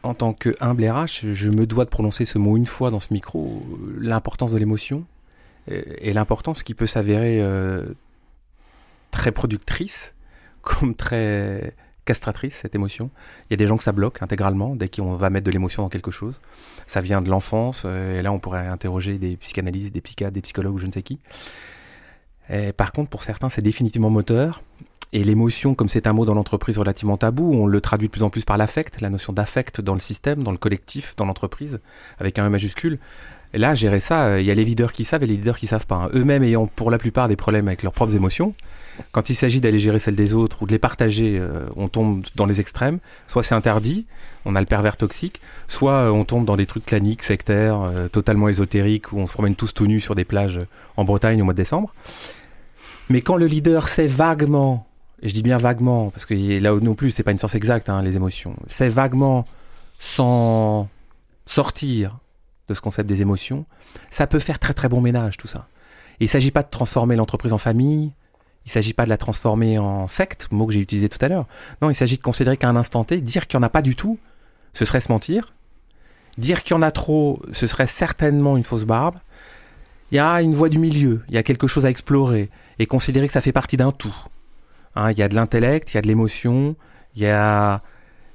[0.04, 3.02] En tant que humble RH, je me dois de prononcer ce mot une fois dans
[3.02, 3.64] ce micro,
[3.98, 5.06] l'importance de l'émotion
[5.68, 7.44] et, l'importance qui peut s'avérer
[9.12, 10.16] très productrice
[10.62, 11.74] comme très
[12.10, 13.10] castratrice, cette émotion.
[13.46, 15.84] Il y a des gens que ça bloque intégralement dès qu'on va mettre de l'émotion
[15.84, 16.42] dans quelque chose.
[16.88, 20.42] Ça vient de l'enfance, euh, et là on pourrait interroger des psychanalystes, des psychiatres, des
[20.42, 21.20] psychologues je ne sais qui.
[22.78, 24.64] Par contre, pour certains, c'est définitivement moteur.
[25.12, 28.22] Et l'émotion, comme c'est un mot dans l'entreprise relativement tabou, on le traduit de plus
[28.22, 31.80] en plus par l'affect, la notion d'affect dans le système, dans le collectif, dans l'entreprise,
[32.20, 33.00] avec un E majuscule.
[33.54, 35.58] Et là, gérer ça, euh, il y a les leaders qui savent et les leaders
[35.58, 35.96] qui savent pas.
[35.96, 36.10] Hein.
[36.14, 38.54] Eux-mêmes ayant pour la plupart des problèmes avec leurs propres émotions,
[39.12, 42.24] quand il s'agit d'aller gérer celles des autres ou de les partager, euh, on tombe
[42.36, 43.00] dans les extrêmes.
[43.28, 44.06] Soit c'est interdit,
[44.46, 48.50] on a le pervers toxique, soit euh, on tombe dans des trucs claniques, sectaires, totalement
[48.50, 50.60] ésotériques, où on se promène tous tout nus sur des plages
[50.96, 51.94] en Bretagne au mois de décembre.
[53.10, 54.86] Mais quand le leader sait vaguement,
[55.24, 57.90] et je dis bien vaguement, parce que là non plus, c'est pas une science exacte,
[57.90, 59.46] hein, les émotions, sait vaguement
[59.98, 60.88] sans
[61.48, 62.20] sortir
[62.70, 63.66] de ce concept des émotions,
[64.10, 65.68] ça peut faire très très bon ménage tout ça.
[66.20, 68.14] Il ne s'agit pas de transformer l'entreprise en famille,
[68.66, 71.28] il ne s'agit pas de la transformer en secte, mot que j'ai utilisé tout à
[71.28, 71.48] l'heure.
[71.82, 73.82] Non, il s'agit de considérer qu'à un instant T, dire qu'il n'y en a pas
[73.82, 74.20] du tout,
[74.74, 75.54] ce serait se mentir.
[76.38, 79.16] Dire qu'il y en a trop, ce serait certainement une fausse barbe.
[80.12, 82.50] Il y a une voie du milieu, il y a quelque chose à explorer
[82.80, 84.16] et considérer que ça fait partie d'un tout.
[84.96, 86.76] Hein, il y a de l'intellect, il y a de l'émotion,
[87.16, 87.82] il y a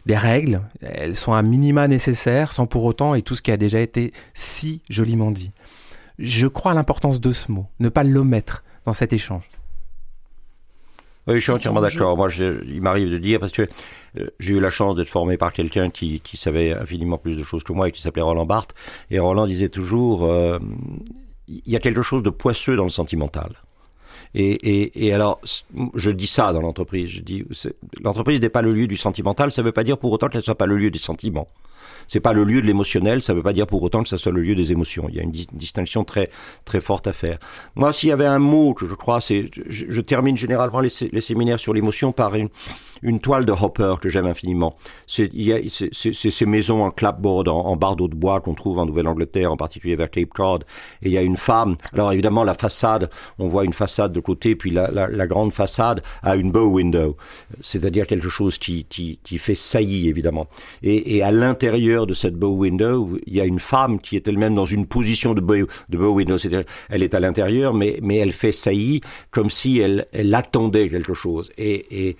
[0.07, 3.57] des règles, elles sont un minima nécessaire sans pour autant et tout ce qui a
[3.57, 5.52] déjà été si joliment dit.
[6.18, 9.48] Je crois à l'importance de ce mot, ne pas l'omettre dans cet échange.
[11.26, 12.16] Oui, je suis entièrement d'accord.
[12.16, 13.66] Moi, il m'arrive de dire, parce que
[14.18, 17.42] euh, j'ai eu la chance d'être formé par quelqu'un qui, qui, savait infiniment plus de
[17.42, 18.74] choses que moi et qui s'appelait Roland Barthes.
[19.11, 20.59] Et Roland disait toujours, euh,
[21.48, 23.50] il y a quelque chose de poisseux dans le sentimental.
[24.35, 25.41] Et, et, et, alors,
[25.95, 27.09] je dis ça dans l'entreprise.
[27.11, 27.45] Je dis,
[28.03, 29.53] l'entreprise n'est pas le lieu du sentimental.
[29.53, 31.47] Ça ne veut pas dire pour autant qu'elle ne soit pas le lieu des sentiments
[32.07, 34.32] c'est pas le lieu de l'émotionnel, ça veut pas dire pour autant que ça soit
[34.32, 35.07] le lieu des émotions.
[35.09, 36.30] Il y a une, distinction très
[36.64, 37.39] très forte à faire.
[37.74, 41.20] Moi, s'il y avait un mot que je crois, c'est je, termine généralement les, les
[41.20, 42.49] séminaires sur l'émotion par une,
[43.03, 44.76] une toile de Hopper que j'aime infiniment.
[45.07, 49.57] C'est ces maisons en clapboard, en, en bardeaux de bois qu'on trouve en Nouvelle-Angleterre, en
[49.57, 50.64] particulier vers Cape Cod.
[51.03, 51.76] Et il y a une femme.
[51.93, 56.36] Alors évidemment, la façade, on voit une façade de côté, puis la, grande façade a
[56.36, 57.16] une bow window,
[57.60, 58.86] c'est-à-dire quelque chose qui,
[59.38, 60.46] fait saillie évidemment.
[60.82, 64.54] Et, à l'intérieur de cette bow window, il y a une femme qui est elle-même
[64.54, 69.00] dans une position de bow, window, c'est-à-dire elle est à l'intérieur, mais, elle fait saillie
[69.30, 71.50] comme si elle, attendait quelque chose.
[71.58, 72.16] Et,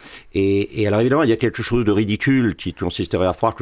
[0.87, 3.55] alors évidemment, il y a quelque chose de ridicule qui consisterait à croire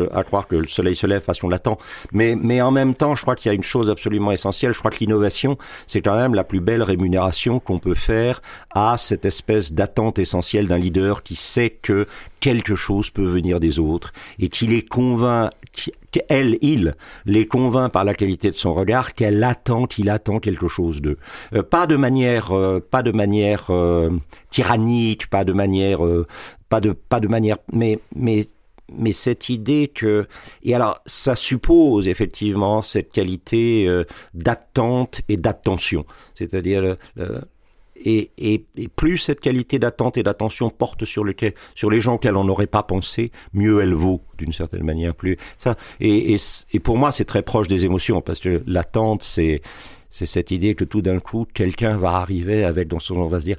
[0.47, 1.79] que, le soleil se lève parce qu'on l'attend.
[2.13, 4.73] Mais en même temps, je crois qu'il y a une chose absolument essentielle.
[4.73, 8.32] Je crois que l'innovation, c'est quand même la plus belle rémunération qu'on peut faire
[8.75, 12.07] à cette espèce d'attente essentielle d'un leader qui sait que
[12.41, 15.51] quelque chose peut venir des autres et qui les convainc,
[16.11, 20.69] qu'elle, il, les convainc par la qualité de son regard qu'elle attend, qu'il attend quelque
[20.69, 21.19] chose d'eux.
[21.55, 24.11] Euh, pas de manière, euh, pas de manière euh,
[24.51, 26.01] tyrannique, pas de manière,
[26.69, 28.45] pas de, pas de manière, mais, mais
[28.95, 30.27] mais cette idée que
[30.63, 33.89] et alors ça suppose effectivement cette qualité
[34.35, 36.05] d'attente et d'attention,
[36.35, 36.99] c'est-à-dire
[38.05, 38.65] et,
[38.97, 41.25] plus cette qualité d'attente et d'attention porte sur,
[41.75, 45.15] sur les gens auxquels on n'aurait pas pensé, mieux elle vaut d'une certaine manière.
[45.15, 46.37] Plus ça et
[46.83, 49.63] pour moi c'est très proche des émotions parce que l'attente c'est
[50.09, 53.41] c'est cette idée que tout d'un coup quelqu'un va arriver avec dans son on va
[53.41, 53.57] se dire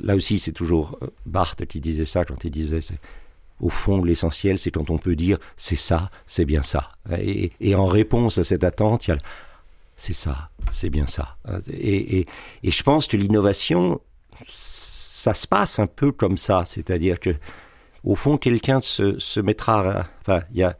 [0.00, 2.80] là aussi c'est toujours euh, Barthes qui disait ça quand il disait
[3.60, 6.90] au fond, l'essentiel, c'est quand on peut dire c'est ça, c'est bien ça.
[7.18, 9.18] Et, et, en réponse à cette attente, il y a
[9.98, 11.36] c'est ça, c'est bien ça.
[11.68, 12.26] Et, et,
[12.62, 14.00] et je pense que l'innovation,
[14.46, 17.34] ça se passe un peu comme ça, c'est-à-dire que
[18.04, 20.78] au fond, quelqu'un se, se mettra, enfin, il y a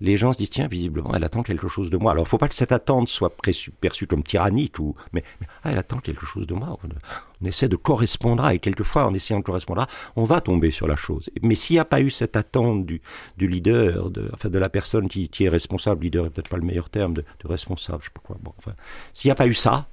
[0.00, 2.12] les gens se disent tiens visiblement elle attend quelque chose de moi.
[2.12, 3.34] Alors faut pas que cette attente soit
[3.80, 5.22] perçue comme tyrannique ou mais,
[5.62, 6.78] ah, elle attend quelque chose de moi.
[6.82, 10.70] On, essaie de correspondre à et quelquefois en essayant de correspondre à, on va tomber
[10.70, 11.30] sur la chose.
[11.42, 13.00] Mais s'il n'y a pas eu cette attente du,
[13.38, 16.64] leader, de enfin de la personne qui, qui est responsable, leader est peut-être pas le
[16.64, 18.36] meilleur terme de, de responsable, je sais pas quoi.
[18.42, 18.74] Bon, enfin,
[19.14, 19.88] s'il n'y a pas eu ça,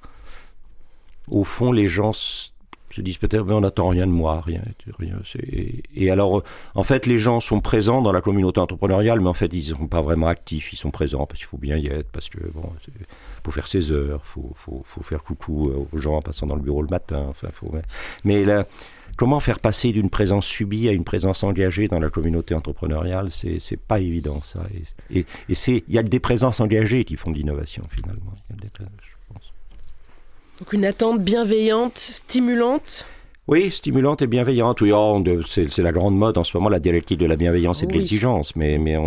[1.26, 2.12] au fond les gens
[2.90, 4.62] se disent peut-être mais on n'attend rien de moi, rien,
[4.98, 5.18] rien.
[5.94, 6.42] Et alors,
[6.74, 9.76] en fait, les gens sont présents dans la communauté entrepreneuriale, mais en fait, ils ne
[9.76, 10.72] sont pas vraiment actifs.
[10.72, 12.70] Ils sont présents parce qu'il faut bien y être, parce que bon,
[13.44, 16.62] faut faire ses heures, faut, faut, faut faire coucou aux gens en passant dans le
[16.62, 17.26] bureau le matin.
[17.28, 17.70] Enfin, faut.
[18.24, 18.44] Mais
[19.16, 23.58] comment faire passer d'une présence subie à une présence engagée dans la communauté entrepreneuriale, c'est
[23.58, 24.60] c'est pas évident ça.
[25.10, 28.32] Et, et, il y a des présences engagées qui font de l'innovation finalement.
[28.50, 28.70] Y a des,
[30.58, 33.06] donc une attente bienveillante, stimulante
[33.48, 34.82] oui, stimulante et bienveillante.
[34.82, 37.86] Oui, oh, c'est la grande mode en ce moment, la dialectique de la bienveillance et
[37.86, 38.54] de l'exigence.
[38.56, 38.98] Mais, mais,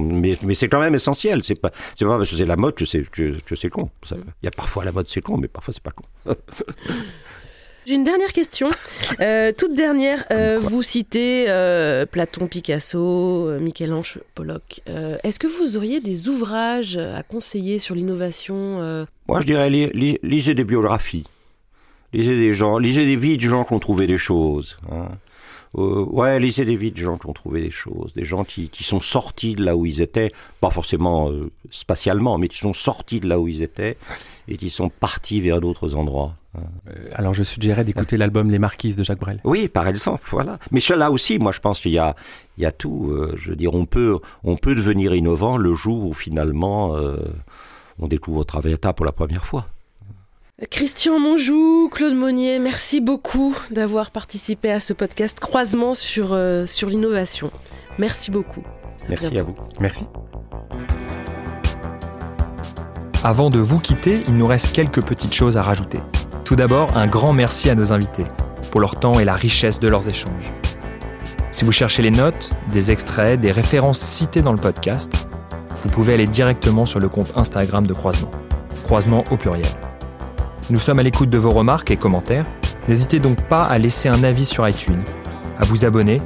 [0.41, 1.43] mais, c'est quand même essentiel.
[1.43, 3.91] C'est pas, c'est pas parce que c'est la mode que c'est, que, c'est con.
[4.11, 6.05] Il y a parfois la mode c'est con, mais parfois c'est pas con.
[7.85, 8.69] J'ai une dernière question.
[9.19, 14.81] Euh, toute dernière, euh, vous citez euh, Platon, Picasso, Michel-Ange, Pollock.
[15.23, 20.63] Est-ce que vous auriez des ouvrages à conseiller sur l'innovation Moi, je dirais lisez des
[20.63, 21.25] biographies
[22.14, 24.78] lisez des gens, lisez des vies de gens qui ont trouvé des choses.
[24.91, 25.09] Hein.
[25.78, 28.68] Euh, ouais, lisez des vies de gens qui ont trouvé des choses, des gens qui,
[28.70, 32.74] qui sont sortis de là où ils étaient, pas forcément euh, spatialement, mais qui sont
[32.74, 33.95] sortis de là où ils étaient
[34.49, 36.36] et qui sont partis vers d'autres endroits.
[36.57, 36.64] Hein.
[36.89, 39.39] Euh, alors je suggérais d'écouter l'album Les Marquises de Jacques Brel.
[39.45, 40.59] Oui, par exemple, voilà.
[40.72, 42.18] Mais là aussi, moi je pense qu'il y a,
[42.57, 43.09] il y a tout.
[43.12, 46.93] Euh, je veux dire, on peut, on peut devenir innovant le jour où finalement
[47.99, 49.66] on découvre Traviata pour la première fois.
[50.70, 56.88] Christian Monjou, Claude Monnier, merci beaucoup d'avoir participé à ce podcast Croisement sur, euh, sur
[56.88, 57.49] l'innovation.
[57.97, 58.62] Merci beaucoup.
[59.09, 59.55] merci à vous.
[59.80, 60.05] Merci.
[63.24, 65.99] Avant de vous quitter, il nous reste quelques petites choses à rajouter.
[66.45, 68.26] Tout d'abord, un grand merci à nos invités
[68.70, 70.51] pour leur temps et la richesse de leurs échanges.
[71.51, 75.28] Si vous cherchez les notes, des extraits, des références citées dans le podcast,
[75.82, 78.32] vous pouvez aller directement sur le compte Instagram de Croisement.
[78.84, 79.66] Croisement au pluriel.
[80.72, 82.45] Nous sommes à l'écoute de vos remarques et commentaires.
[82.88, 85.03] N'hésitez donc pas à laisser un avis sur iTunes,
[85.57, 86.22] à vous abonner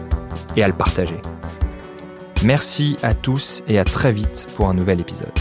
[0.56, 1.18] et à le partager.
[2.44, 5.34] Merci à tous et à très vite pour un nouvel épisode.